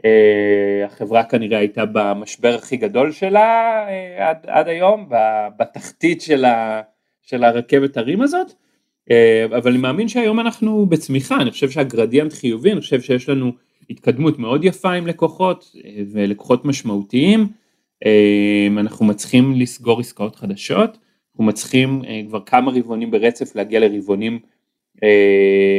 שהחברה 0.02 1.20
אה, 1.20 1.24
כנראה 1.24 1.58
הייתה 1.58 1.84
במשבר 1.92 2.54
הכי 2.54 2.76
גדול 2.76 3.12
שלה 3.12 3.84
אה, 3.88 4.28
עד, 4.28 4.36
עד 4.46 4.68
היום, 4.68 5.08
בתחתית 5.58 6.20
של, 6.20 6.44
ה, 6.44 6.80
של 7.22 7.44
הרכבת 7.44 7.96
הרים 7.96 8.22
הזאת, 8.22 8.52
אה, 9.10 9.44
אבל 9.44 9.70
אני 9.70 9.78
מאמין 9.78 10.08
שהיום 10.08 10.40
אנחנו 10.40 10.86
בצמיחה, 10.86 11.36
אני 11.36 11.50
חושב 11.50 11.70
שהגרדיאנט 11.70 12.32
חיובי, 12.32 12.72
אני 12.72 12.80
חושב 12.80 13.00
שיש 13.00 13.28
לנו 13.28 13.52
התקדמות 13.90 14.38
מאוד 14.38 14.64
יפה 14.64 14.92
עם 14.92 15.06
לקוחות 15.06 15.76
אה, 15.84 16.02
ולקוחות 16.12 16.64
משמעותיים, 16.64 17.46
אה, 18.06 18.66
אנחנו 18.76 19.06
מצליחים 19.06 19.54
לסגור 19.56 20.00
עסקאות 20.00 20.36
חדשות, 20.36 20.98
אנחנו 21.30 21.44
מצליחים 21.44 22.02
אה, 22.04 22.20
כבר 22.28 22.40
כמה 22.46 22.72
רבעונים 22.72 23.10
ברצף 23.10 23.56
להגיע 23.56 23.80
לרבעונים 23.80 24.38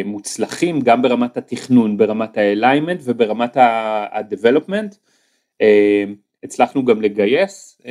מוצלחים 0.06 0.82
גם 0.82 1.02
ברמת 1.02 1.38
התכנון, 1.38 1.98
ברמת 1.98 2.38
ה-alignment 2.38 3.02
וברמת 3.04 3.58
ה-development, 3.58 4.96
הצלחנו 6.44 6.86
גם 6.86 7.02
לגייס, 7.02 7.82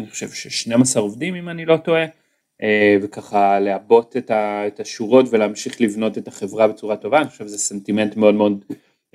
אני 0.00 0.06
חושב 0.10 0.28
ש-12 0.30 0.98
עובדים 0.98 1.34
אם 1.34 1.48
אני 1.48 1.64
לא 1.64 1.76
טועה, 1.76 2.04
וככה 3.02 3.60
לעבות 3.60 4.16
את 4.28 4.80
השורות 4.80 5.26
ולהמשיך 5.30 5.80
לבנות 5.80 6.18
את 6.18 6.28
החברה 6.28 6.68
בצורה 6.68 6.96
טובה, 6.96 7.20
אני 7.20 7.28
חושב 7.28 7.46
שזה 7.46 7.58
סנטימנט 7.58 8.16
מאוד 8.16 8.34
מאוד 8.34 8.64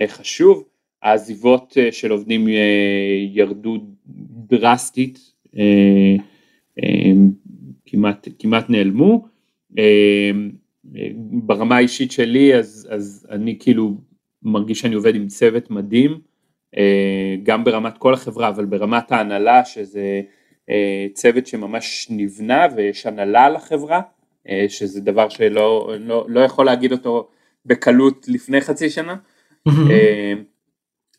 חשוב, 0.07 0.63
העזיבות 1.01 1.73
אה, 1.77 1.91
של 1.91 2.11
עובדים 2.11 2.47
אה, 2.47 2.53
ירדו 3.33 3.77
דרסטית, 4.49 5.19
כמעט, 7.85 8.27
כמעט 8.39 8.69
נעלמו. 8.69 9.25
ברמה 11.31 11.75
האישית 11.77 12.11
שלי 12.11 12.55
אז, 12.55 12.87
אז 12.91 13.27
אני 13.31 13.57
כאילו 13.59 13.93
מרגיש 14.43 14.79
שאני 14.79 14.95
עובד 14.95 15.15
עם 15.15 15.27
צוות 15.27 15.71
מדהים, 15.71 16.19
גם 17.43 17.63
ברמת 17.63 17.97
כל 17.97 18.13
החברה 18.13 18.49
אבל 18.49 18.65
ברמת 18.65 19.11
ההנהלה 19.11 19.65
שזה 19.65 20.21
צוות 21.13 21.47
שממש 21.47 22.07
נבנה 22.09 22.67
ויש 22.75 23.05
הנהלה 23.05 23.49
לחברה, 23.49 24.01
שזה 24.67 25.01
דבר 25.01 25.29
שלא 25.29 25.93
לא, 25.99 26.25
לא 26.29 26.39
יכול 26.39 26.65
להגיד 26.65 26.91
אותו 26.91 27.27
בקלות 27.65 28.25
לפני 28.27 28.61
חצי 28.61 28.89
שנה. 28.89 29.15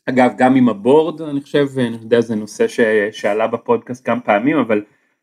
אגב, 0.09 0.31
גם 0.37 0.55
עם 0.55 0.69
הבורד, 0.69 1.21
אני 1.21 1.41
חושב, 1.41 1.67
אני 1.77 1.97
יודע, 2.01 2.21
זה 2.21 2.35
נושא 2.35 2.67
ש, 2.67 2.79
שעלה 3.11 3.47
בפודקאסט 3.47 4.05
כמה 4.05 4.19
פעמים, 4.19 4.57
אבל 4.57 4.81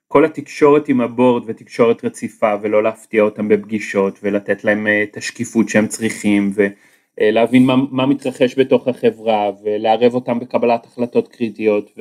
כל 0.08 0.24
התקשורת 0.24 0.88
עם 0.88 1.00
הבורד 1.00 1.42
ותקשורת 1.46 2.04
רציפה 2.04 2.54
ולא 2.62 2.82
להפתיע 2.82 3.22
אותם 3.22 3.48
בפגישות 3.48 4.18
ולתת 4.22 4.64
להם 4.64 4.86
אה, 4.86 5.02
את 5.02 5.16
השקיפות 5.16 5.68
שהם 5.68 5.86
צריכים 5.86 6.52
ולהבין 6.54 7.66
מה, 7.66 7.76
מה 7.90 8.06
מתרחש 8.06 8.58
בתוך 8.58 8.88
החברה 8.88 9.50
ולערב 9.62 10.14
אותם 10.14 10.38
בקבלת 10.38 10.86
החלטות 10.86 11.28
קריטיות 11.28 11.98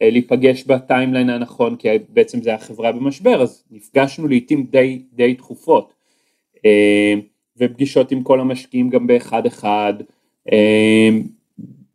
ולהיפגש 0.00 0.64
בטיימליין 0.64 1.30
הנכון 1.30 1.76
כי 1.76 1.88
בעצם 2.08 2.42
זה 2.42 2.54
החברה 2.54 2.92
במשבר 2.92 3.42
אז 3.42 3.64
נפגשנו 3.70 4.28
לעיתים 4.28 4.66
די, 4.70 5.02
די 5.12 5.34
תכופות. 5.34 5.92
אה, 6.66 7.14
ופגישות 7.58 8.12
עם 8.12 8.22
כל 8.22 8.40
המשקיעים 8.40 8.90
גם 8.90 9.06
באחד 9.06 9.46
אחד 9.46 9.94
אה, 10.00 10.17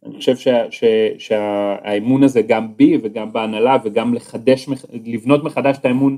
אני 0.05 0.17
חושב 0.17 0.37
שה, 0.37 0.65
שה, 0.69 1.09
שהאמון 1.17 2.23
הזה 2.23 2.41
גם 2.41 2.77
בי 2.77 2.97
וגם 3.03 3.33
בהנהלה 3.33 3.77
וגם 3.85 4.13
לחדש, 4.13 4.69
לבנות 5.05 5.43
מחדש 5.43 5.77
את 5.77 5.85
האמון 5.85 6.17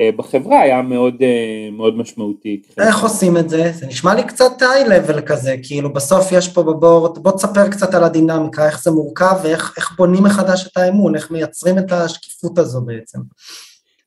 אה, 0.00 0.10
בחברה 0.16 0.60
היה 0.60 0.82
מאוד, 0.82 1.22
אה, 1.22 1.68
מאוד 1.72 1.96
משמעותי. 1.96 2.62
איך 2.78 3.02
עושים 3.02 3.36
את 3.36 3.50
זה? 3.50 3.72
זה 3.72 3.86
נשמע 3.86 4.14
לי 4.14 4.22
קצת 4.24 4.62
איי-לבל 4.62 5.20
כזה, 5.20 5.56
כאילו 5.62 5.92
בסוף 5.92 6.32
יש 6.32 6.48
פה 6.48 6.62
בבורד, 6.62 7.18
בוא 7.18 7.32
תספר 7.32 7.68
קצת 7.68 7.94
על 7.94 8.04
הדינמיקה, 8.04 8.66
איך 8.66 8.82
זה 8.82 8.90
מורכב 8.90 9.36
ואיך 9.42 9.94
בונים 9.96 10.22
מחדש 10.22 10.66
את 10.66 10.76
האמון, 10.76 11.14
איך 11.14 11.30
מייצרים 11.30 11.78
את 11.78 11.92
השקיפות 11.92 12.58
הזו 12.58 12.80
בעצם. 12.80 13.18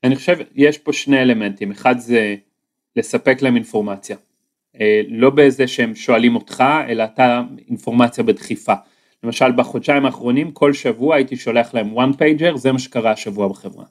אני 0.04 0.16
חושב, 0.16 0.36
יש 0.54 0.78
פה 0.78 0.92
שני 0.92 1.22
אלמנטים, 1.22 1.70
אחד 1.70 1.98
זה 1.98 2.34
לספק 2.96 3.42
להם 3.42 3.54
אינפורמציה, 3.54 4.16
לא 5.08 5.30
באיזה 5.30 5.66
שהם 5.66 5.94
שואלים 5.94 6.36
אותך, 6.36 6.64
אלא 6.88 7.04
אתה 7.04 7.42
אינפורמציה 7.68 8.24
בדחיפה. 8.24 8.74
למשל 9.24 9.52
בחודשיים 9.52 10.06
האחרונים 10.06 10.52
כל 10.52 10.72
שבוע 10.72 11.16
הייתי 11.16 11.36
שולח 11.36 11.74
להם 11.74 11.98
one 11.98 12.12
pager 12.14 12.56
זה 12.56 12.72
מה 12.72 12.78
שקרה 12.78 13.10
השבוע 13.10 13.48
בחברה. 13.48 13.84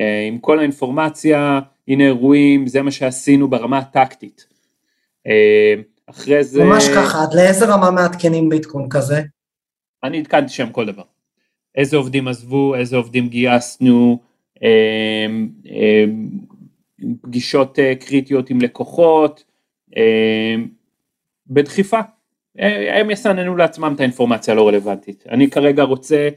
אה, 0.00 0.24
עם 0.28 0.38
כל 0.38 0.58
האינפורמציה 0.58 1.60
הנה 1.88 2.04
אירועים 2.04 2.66
זה 2.66 2.82
מה 2.82 2.90
שעשינו 2.90 3.48
ברמה 3.48 3.78
הטקטית. 3.78 4.46
אה, 5.26 5.74
אחרי 6.06 6.44
זה... 6.44 6.64
ממש 6.64 6.88
ככה 6.96 7.22
עד 7.22 7.34
לאיזה 7.34 7.64
רמה 7.64 7.90
מעדכנים 7.90 8.48
בעדכון 8.48 8.88
כזה? 8.90 9.22
אני 10.04 10.18
עדכנתי 10.18 10.52
שם 10.52 10.70
כל 10.70 10.86
דבר. 10.86 11.02
איזה 11.74 11.96
עובדים 11.96 12.28
עזבו 12.28 12.74
איזה 12.74 12.96
עובדים 12.96 13.28
גייסנו 13.28 14.18
אה, 14.62 15.26
פגישות 17.22 17.78
קריטיות 18.00 18.50
עם 18.50 18.60
לקוחות 18.60 19.44
בדחיפה 21.46 22.00
הם 22.94 23.10
יסננו 23.10 23.56
לעצמם 23.56 23.92
את 23.94 24.00
האינפורמציה 24.00 24.54
הלא 24.54 24.68
רלוונטית. 24.68 25.24
אני 25.28 25.50
כרגע 25.50 25.82
רוצה 25.82 26.28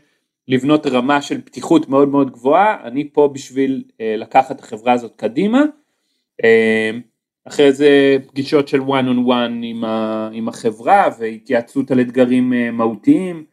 לבנות 0.47 0.88
רמה 0.88 1.22
של 1.22 1.41
פתיחות 1.41 1.89
מאוד 1.89 2.10
מאוד 2.10 2.32
גבוהה, 2.32 2.78
אני 2.84 3.10
פה 3.14 3.30
בשביל 3.34 3.84
אה, 4.01 4.16
לקחת 4.18 4.51
את 4.51 4.60
החברה 4.60 4.93
הזאת 4.93 5.14
קדימה, 5.16 5.62
אה, 6.43 6.91
אחרי 7.47 7.74
זה 7.74 8.18
פגישות 8.28 8.68
של 8.68 8.80
one 8.80 9.05
on 9.05 9.28
one 9.28 9.64
עם, 9.64 9.84
ה, 9.84 10.30
עם 10.34 10.47
החברה 10.47 11.10
והתייעצות 11.20 11.91
על 11.91 12.01
אתגרים 12.01 12.53
אה, 12.53 12.72
מהותיים, 12.72 13.43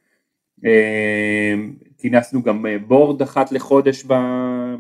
אה, 0.65 1.55
כינסנו 1.99 2.43
גם 2.43 2.65
בורד 2.87 3.23
אה, 3.23 3.29
אחת 3.29 3.53
לחודש 3.53 4.05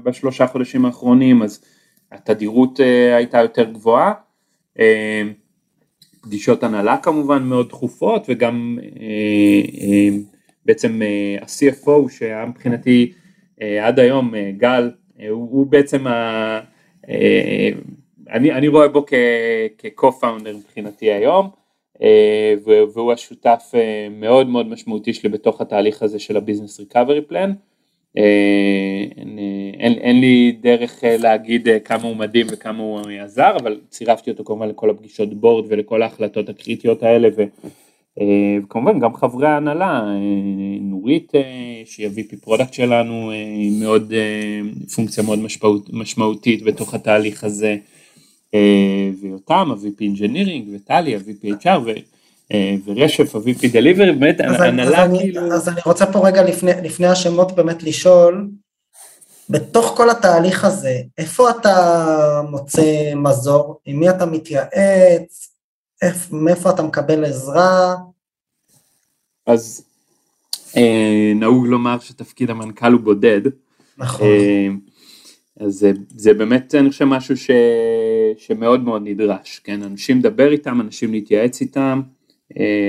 בשלושה 0.02 0.46
חודשים 0.46 0.84
האחרונים, 0.84 1.42
אז 1.42 1.64
התדירות 2.12 2.80
אה, 2.80 3.16
הייתה 3.16 3.38
יותר 3.38 3.70
גבוהה. 3.70 4.12
אה, 4.78 5.22
פגישות 6.22 6.62
הנהלה 6.62 6.96
כמובן 6.96 7.42
מאוד 7.42 7.68
דחופות 7.68 8.26
וגם 8.28 8.78
אה, 8.82 8.86
אה, 9.80 10.16
בעצם 10.66 11.00
ה-CFO 11.40 12.10
שהיה 12.10 12.46
מבחינתי 12.46 13.12
עד 13.82 13.98
היום 13.98 14.34
גל 14.56 14.90
הוא, 15.30 15.48
הוא 15.50 15.66
בעצם 15.66 16.06
ה... 16.06 16.60
אני, 18.30 18.52
אני 18.52 18.68
רואה 18.68 18.88
בו 18.88 19.06
כ-co-founder 19.06 20.56
מבחינתי 20.56 21.12
היום 21.12 21.48
והוא 22.64 23.12
השותף 23.12 23.72
מאוד 24.10 24.48
מאוד 24.48 24.68
משמעותי 24.68 25.12
שלי 25.12 25.28
בתוך 25.28 25.60
התהליך 25.60 26.02
הזה 26.02 26.18
של 26.18 26.36
ה 26.36 26.41
business 26.41 26.80
recovery 26.80 27.20
plan. 27.20 27.52
אין, 28.16 29.38
אין, 29.78 29.92
אין 29.92 30.20
לי 30.20 30.56
דרך 30.60 31.04
אה, 31.04 31.16
להגיד 31.16 31.68
אה, 31.68 31.80
כמה 31.80 32.02
הוא 32.02 32.16
מדהים 32.16 32.46
וכמה 32.50 32.82
הוא 32.82 33.00
עזר, 33.20 33.56
אבל 33.62 33.80
צירפתי 33.90 34.30
אותו 34.30 34.44
כמובן 34.44 34.68
לכל 34.68 34.90
הפגישות 34.90 35.34
בורד 35.34 35.64
ולכל 35.68 36.02
ההחלטות 36.02 36.48
הקריטיות 36.48 37.02
האלה, 37.02 37.28
ו, 37.36 37.42
אה, 38.20 38.58
וכמובן 38.64 39.00
גם 39.00 39.14
חברי 39.14 39.46
ההנהלה, 39.46 40.02
נורית 40.80 41.32
שהיא 41.84 42.06
ה-VP 42.06 42.36
product 42.40 42.74
שלנו, 42.74 43.30
היא 43.30 43.82
מאוד, 43.82 44.12
פונקציה 44.94 45.24
מאוד 45.24 45.38
משמעות, 45.38 45.90
משמעותית 45.92 46.62
בתוך 46.62 46.94
התהליך 46.94 47.44
הזה, 47.44 47.76
ויותם 49.20 49.68
ה-VP 49.70 50.02
Engineering 50.02 50.74
וטלי 50.74 51.14
ה-VP 51.14 51.64
HR, 51.64 51.66
אה, 51.66 51.94
ורשף 52.86 53.34
ה-VP 53.36 53.58
Delivery, 53.58 54.12
באמת 54.18 54.40
הנהלה 54.40 55.06
כאילו... 55.18 55.52
אז 55.52 55.68
אני 55.68 55.80
רוצה 55.86 56.12
פה 56.12 56.26
רגע 56.28 56.42
לפני, 56.42 56.72
לפני 56.82 57.06
השמות 57.06 57.52
באמת 57.52 57.82
לשאול, 57.82 58.48
בתוך 59.50 59.94
כל 59.96 60.10
התהליך 60.10 60.64
הזה, 60.64 61.00
איפה 61.18 61.50
אתה 61.50 62.42
מוצא 62.50 63.12
מזור? 63.16 63.80
עם 63.86 64.00
מי 64.00 64.10
אתה 64.10 64.26
מתייעץ? 64.26 65.50
מאיפה 66.32 66.70
אתה 66.70 66.82
מקבל 66.82 67.24
עזרה? 67.24 67.94
אז 69.46 69.84
אה, 70.76 71.32
נהוג 71.34 71.66
לומר 71.66 71.98
שתפקיד 72.00 72.50
המנכ"ל 72.50 72.92
הוא 72.92 73.00
בודד. 73.00 73.40
נכון. 73.98 74.26
אה, 74.26 74.68
אז 75.60 75.72
זה, 75.74 75.92
זה 76.16 76.34
באמת 76.34 76.74
אני 76.74 76.90
חושב 76.90 77.04
משהו 77.04 77.36
ש, 77.36 77.50
שמאוד 78.38 78.80
מאוד 78.80 79.02
נדרש, 79.04 79.60
כן, 79.64 79.82
אנשים 79.82 80.18
לדבר 80.18 80.52
איתם, 80.52 80.80
אנשים 80.80 81.12
להתייעץ 81.12 81.60
איתם, 81.60 82.02
אה, 82.04 82.23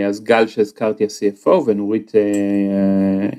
אז 0.07 0.23
גל 0.23 0.47
שהזכרתי 0.47 1.03
ה-CFO 1.03 1.49
ונורית 1.65 2.11
אה, 2.15 2.21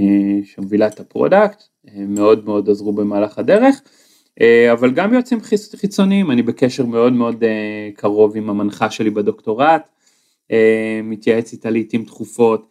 אה, 0.01 0.39
שמובילה 0.45 0.87
את 0.87 1.01
ה 1.01 1.08
product, 1.08 1.63
מאוד 1.95 2.45
מאוד 2.45 2.71
עזרו 2.71 2.93
במהלך 2.93 3.39
הדרך, 3.39 3.83
אבל 4.73 4.91
גם 4.91 5.15
יועצים 5.15 5.39
חיצוניים, 5.77 6.31
אני 6.31 6.43
בקשר 6.43 6.87
מאוד 6.87 7.13
מאוד 7.13 7.45
קרוב 7.95 8.37
עם 8.37 8.51
המנחה 8.51 8.91
שלי 8.91 9.11
בדוקטורט, 9.11 9.83
מתייעץ 11.05 11.53
איתה 11.53 11.71
לעיתים 11.71 12.05
תכופות, 12.05 12.69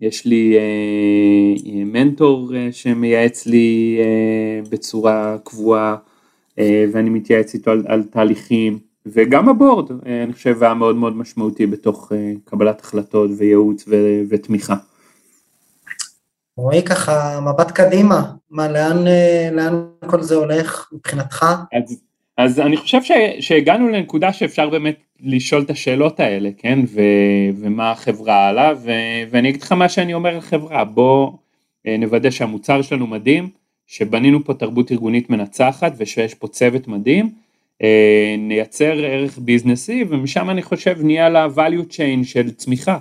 יש 0.00 0.26
לי 0.26 0.56
מנטור 1.64 2.52
שמייעץ 2.70 3.46
לי 3.46 3.98
בצורה 4.70 5.36
קבועה 5.44 5.96
ואני 6.58 7.10
מתייעץ 7.10 7.54
איתו 7.54 7.70
על, 7.70 7.84
על 7.86 8.02
תהליכים. 8.02 8.93
וגם 9.06 9.48
הבורד 9.48 9.90
אה, 10.06 10.22
אני 10.22 10.32
חושב 10.32 10.62
היה 10.62 10.74
מאוד 10.74 10.96
מאוד 10.96 11.16
משמעותי 11.16 11.66
בתוך 11.66 12.12
אה, 12.12 12.32
קבלת 12.44 12.80
החלטות 12.80 13.30
וייעוץ 13.38 13.84
ו- 13.88 14.22
ותמיכה. 14.30 14.74
רועי 16.56 16.82
ככה 16.82 17.40
מבט 17.40 17.70
קדימה, 17.70 18.32
מה 18.50 18.68
לאן, 18.68 19.06
אה, 19.06 19.48
לאן 19.52 19.84
כל 20.06 20.22
זה 20.22 20.34
הולך 20.34 20.88
מבחינתך? 20.92 21.46
אז, 21.72 22.00
אז 22.38 22.60
אני 22.60 22.76
חושב 22.76 23.02
ש, 23.02 23.10
שהגענו 23.40 23.88
לנקודה 23.88 24.32
שאפשר 24.32 24.70
באמת 24.70 24.96
לשאול 25.20 25.62
את 25.62 25.70
השאלות 25.70 26.20
האלה, 26.20 26.50
כן, 26.58 26.78
ו, 26.94 27.00
ומה 27.60 27.90
החברה 27.90 28.48
הלאה, 28.48 28.72
ו, 28.76 28.90
ואני 29.30 29.48
אגיד 29.48 29.62
לך 29.62 29.72
מה 29.72 29.88
שאני 29.88 30.14
אומר 30.14 30.38
לחברה, 30.38 30.84
בוא 30.84 31.32
נוודא 31.98 32.30
שהמוצר 32.30 32.82
שלנו 32.82 33.06
מדהים, 33.06 33.48
שבנינו 33.86 34.44
פה 34.44 34.54
תרבות 34.54 34.92
ארגונית 34.92 35.30
מנצחת 35.30 35.92
ושיש 35.96 36.34
פה 36.34 36.48
צוות 36.48 36.88
מדהים, 36.88 37.43
נייצר 38.38 39.04
ערך 39.04 39.38
ביזנסי 39.38 40.04
ומשם 40.08 40.50
אני 40.50 40.62
חושב 40.62 40.96
נהיה 41.02 41.28
ל-value 41.28 41.92
chain 41.92 42.24
של 42.24 42.50
צמיחה, 42.50 42.98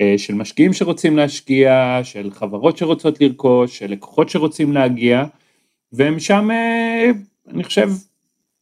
אה, 0.00 0.14
של 0.16 0.34
משקיעים 0.34 0.72
שרוצים 0.72 1.16
להשקיע, 1.16 2.00
של 2.02 2.30
חברות 2.30 2.76
שרוצות 2.76 3.20
לרכוש, 3.20 3.78
של 3.78 3.90
לקוחות 3.90 4.28
שרוצים 4.28 4.72
להגיע 4.72 5.24
ומשם 5.92 6.50
אה, 6.50 7.10
אני 7.48 7.64
חושב 7.64 7.90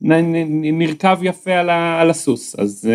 נרכב 0.01 1.19
יפה 1.23 1.59
על 2.01 2.11
הסוס, 2.11 2.57
אז 2.59 2.89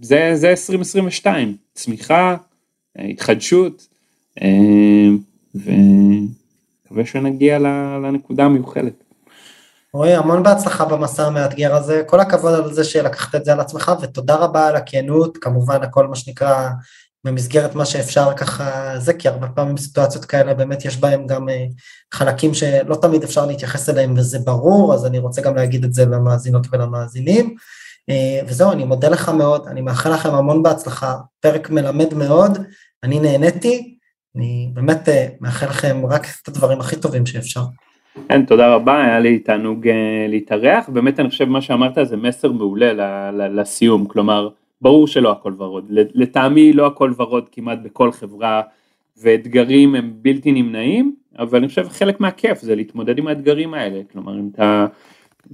זה, 0.00 0.34
זה 0.34 0.50
2022, 0.50 1.56
צמיחה, 1.74 2.36
התחדשות 2.96 3.88
ומקווה 5.54 7.04
שנגיע 7.04 7.58
לנקודה 8.02 8.44
המיוחלת. 8.44 9.07
רועי, 9.94 10.14
המון 10.14 10.42
בהצלחה 10.42 10.84
במסע 10.84 11.26
המאתגר 11.26 11.74
הזה, 11.74 12.02
כל 12.06 12.20
הכבוד 12.20 12.54
על 12.54 12.72
זה 12.72 12.84
שלקחת 12.84 13.34
את 13.34 13.44
זה 13.44 13.52
על 13.52 13.60
עצמך, 13.60 13.92
ותודה 14.02 14.34
רבה 14.34 14.66
על 14.66 14.76
הכנות, 14.76 15.38
כמובן 15.38 15.82
הכל 15.82 16.06
מה 16.06 16.16
שנקרא 16.16 16.68
במסגרת 17.24 17.74
מה 17.74 17.84
שאפשר 17.84 18.32
ככה 18.36 18.92
זה, 18.98 19.14
כי 19.14 19.28
הרבה 19.28 19.48
פעמים 19.48 19.76
סיטואציות 19.76 20.24
כאלה 20.24 20.54
באמת 20.54 20.84
יש 20.84 20.96
בהם 20.96 21.26
גם 21.26 21.48
אה, 21.48 21.66
חלקים 22.14 22.54
שלא 22.54 22.96
תמיד 23.02 23.22
אפשר 23.22 23.46
להתייחס 23.46 23.88
אליהם 23.88 24.14
וזה 24.16 24.38
ברור, 24.38 24.94
אז 24.94 25.06
אני 25.06 25.18
רוצה 25.18 25.42
גם 25.42 25.56
להגיד 25.56 25.84
את 25.84 25.94
זה 25.94 26.06
למאזינות 26.06 26.66
ולמאזינים. 26.72 27.54
אה, 28.10 28.40
וזהו, 28.46 28.72
אני 28.72 28.84
מודה 28.84 29.08
לך 29.08 29.28
מאוד, 29.28 29.66
אני 29.66 29.80
מאחל 29.80 30.14
לכם 30.14 30.34
המון 30.34 30.62
בהצלחה, 30.62 31.16
פרק 31.40 31.70
מלמד 31.70 32.14
מאוד, 32.14 32.58
אני 33.04 33.20
נהניתי, 33.20 33.98
אני 34.36 34.70
באמת 34.74 35.08
אה, 35.08 35.28
מאחל 35.40 35.66
לכם 35.66 36.06
רק 36.06 36.26
את 36.42 36.48
הדברים 36.48 36.80
הכי 36.80 36.96
טובים 36.96 37.26
שאפשר. 37.26 37.62
כן, 38.28 38.44
תודה 38.44 38.74
רבה, 38.74 39.04
היה 39.04 39.20
לי 39.20 39.38
תענוג 39.38 39.88
להתארח, 40.28 40.88
באמת 40.88 41.20
אני 41.20 41.30
חושב 41.30 41.44
מה 41.44 41.60
שאמרת 41.60 41.98
זה 42.02 42.16
מסר 42.16 42.52
מעולה 42.52 42.92
לסיום, 43.32 44.06
כלומר, 44.06 44.48
ברור 44.80 45.06
שלא 45.06 45.32
הכל 45.32 45.52
ורוד, 45.58 45.84
לטעמי 45.90 46.72
לא 46.72 46.86
הכל 46.86 47.12
ורוד 47.16 47.48
כמעט 47.52 47.78
בכל 47.82 48.12
חברה 48.12 48.62
ואתגרים 49.22 49.94
הם 49.94 50.12
בלתי 50.14 50.52
נמנעים, 50.52 51.14
אבל 51.38 51.58
אני 51.58 51.68
חושב 51.68 51.88
חלק 51.88 52.20
מהכיף 52.20 52.60
זה 52.60 52.74
להתמודד 52.74 53.18
עם 53.18 53.26
האתגרים 53.26 53.74
האלה, 53.74 54.00
כלומר 54.12 54.38
אם 54.38 54.48
אתה, 54.54 54.86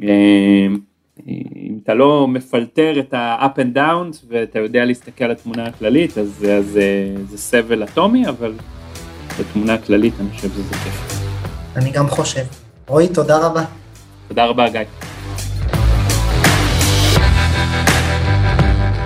אה, 0.02 0.66
אם 1.56 1.78
אתה 1.82 1.94
לא 1.94 2.28
מפלטר 2.28 3.00
את 3.00 3.14
ה-up 3.14 3.58
and 3.58 3.76
downs 3.76 4.24
ואתה 4.28 4.58
יודע 4.58 4.84
להסתכל 4.84 5.24
על 5.24 5.30
התמונה 5.30 5.66
הכללית 5.66 6.10
אז, 6.10 6.18
אז 6.18 6.44
אז 6.44 6.78
אה, 6.78 7.22
זה 7.24 7.38
סבל 7.38 7.84
אטומי, 7.84 8.28
אבל 8.28 8.52
בתמונה 9.40 9.74
הכללית 9.74 10.14
אני 10.20 10.30
חושב 10.30 10.48
שזה 10.48 10.74
כיף. 10.74 11.13
אני 11.76 11.90
גם 11.90 12.10
חושב. 12.10 12.44
רועי, 12.88 13.08
תודה 13.08 13.38
רבה. 13.38 13.64
תודה 14.28 14.44
רבה 14.44 14.68
גיא. 14.68 14.80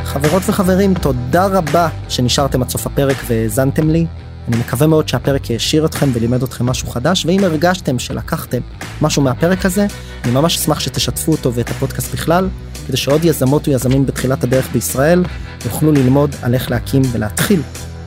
חברות 0.05 0.43
וחברים, 0.47 0.95
תודה 0.95 1.47
רבה 1.47 1.89
שנשארתם 2.09 2.62
עד 2.62 2.69
סוף 2.69 2.87
הפרק 2.87 3.16
והאזנתם 3.27 3.91
לי. 3.91 4.07
אני 4.49 4.57
מקווה 4.57 4.87
מאוד 4.87 5.09
שהפרק 5.09 5.51
העשיר 5.51 5.87
אתכם 5.87 6.11
ולימד 6.12 6.43
אתכם 6.43 6.66
משהו 6.66 6.89
חדש, 6.89 7.27
ואם 7.27 7.45
הרגשתם 7.45 7.99
שלקחתם 7.99 8.61
משהו 9.03 9.23
מהפרק 9.23 9.64
הזה, 9.64 9.87
אני 10.25 10.33
ממש 10.33 10.57
אשמח 10.57 10.81
שתשתפו 10.81 11.33
אותו 11.33 11.55
ואת 11.55 11.71
הפודקאסט 11.71 12.12
בכלל, 12.12 12.49
כדי 12.87 12.97
שעוד 12.97 13.25
יזמות 13.25 13.69
ויזמים 13.69 14.07
בתחילת 14.07 14.45
הדרך 14.45 14.69
בישראל 14.73 15.25
יוכלו 15.64 15.93
ללמוד 15.93 16.35
על 16.43 16.55
איך 16.55 16.71
להקים 16.71 17.03
ולהתחיל 17.12 17.62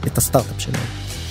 את 0.08 0.18
הסטארט-אפ 0.18 0.62
שלהם. 0.62 0.84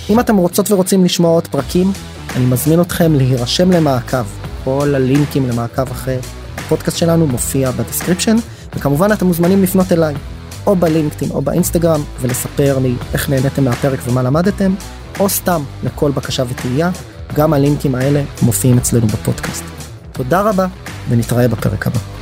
אם 0.09 0.19
אתם 0.19 0.37
רוצות 0.37 0.71
ורוצים 0.71 1.05
לשמוע 1.05 1.31
עוד 1.31 1.47
פרקים, 1.47 1.91
אני 2.35 2.45
מזמין 2.45 2.81
אתכם 2.81 3.15
להירשם 3.15 3.71
למעקב. 3.71 4.23
כל 4.63 4.95
הלינקים 4.95 5.49
למעקב 5.49 5.91
אחרי 5.91 6.17
הפודקאסט 6.57 6.97
שלנו 6.97 7.27
מופיע 7.27 7.71
ב 7.71 7.76
description, 7.76 8.35
וכמובן 8.75 9.11
אתם 9.13 9.25
מוזמנים 9.25 9.63
לפנות 9.63 9.91
אליי. 9.91 10.15
או 10.67 10.75
ב 10.75 10.81
LinkedIn 10.81 11.31
או 11.31 11.41
ב 11.41 11.47
Instagram 11.47 12.01
ולספר 12.21 12.79
לי 12.79 12.95
איך 13.13 13.29
נהניתם 13.29 13.63
מהפרק 13.63 13.99
ומה 14.07 14.23
למדתם, 14.23 14.73
או 15.19 15.29
סתם 15.29 15.61
לכל 15.83 16.11
בקשה 16.11 16.43
ותהייה, 16.49 16.91
גם 17.35 17.53
הלינקים 17.53 17.95
האלה 17.95 18.23
מופיעים 18.41 18.77
אצלנו 18.77 19.07
בפודקאסט. 19.07 19.63
תודה 20.11 20.41
רבה 20.41 20.67
ונתראה 21.09 21.47
בפרק 21.47 21.87
הבא. 21.87 22.20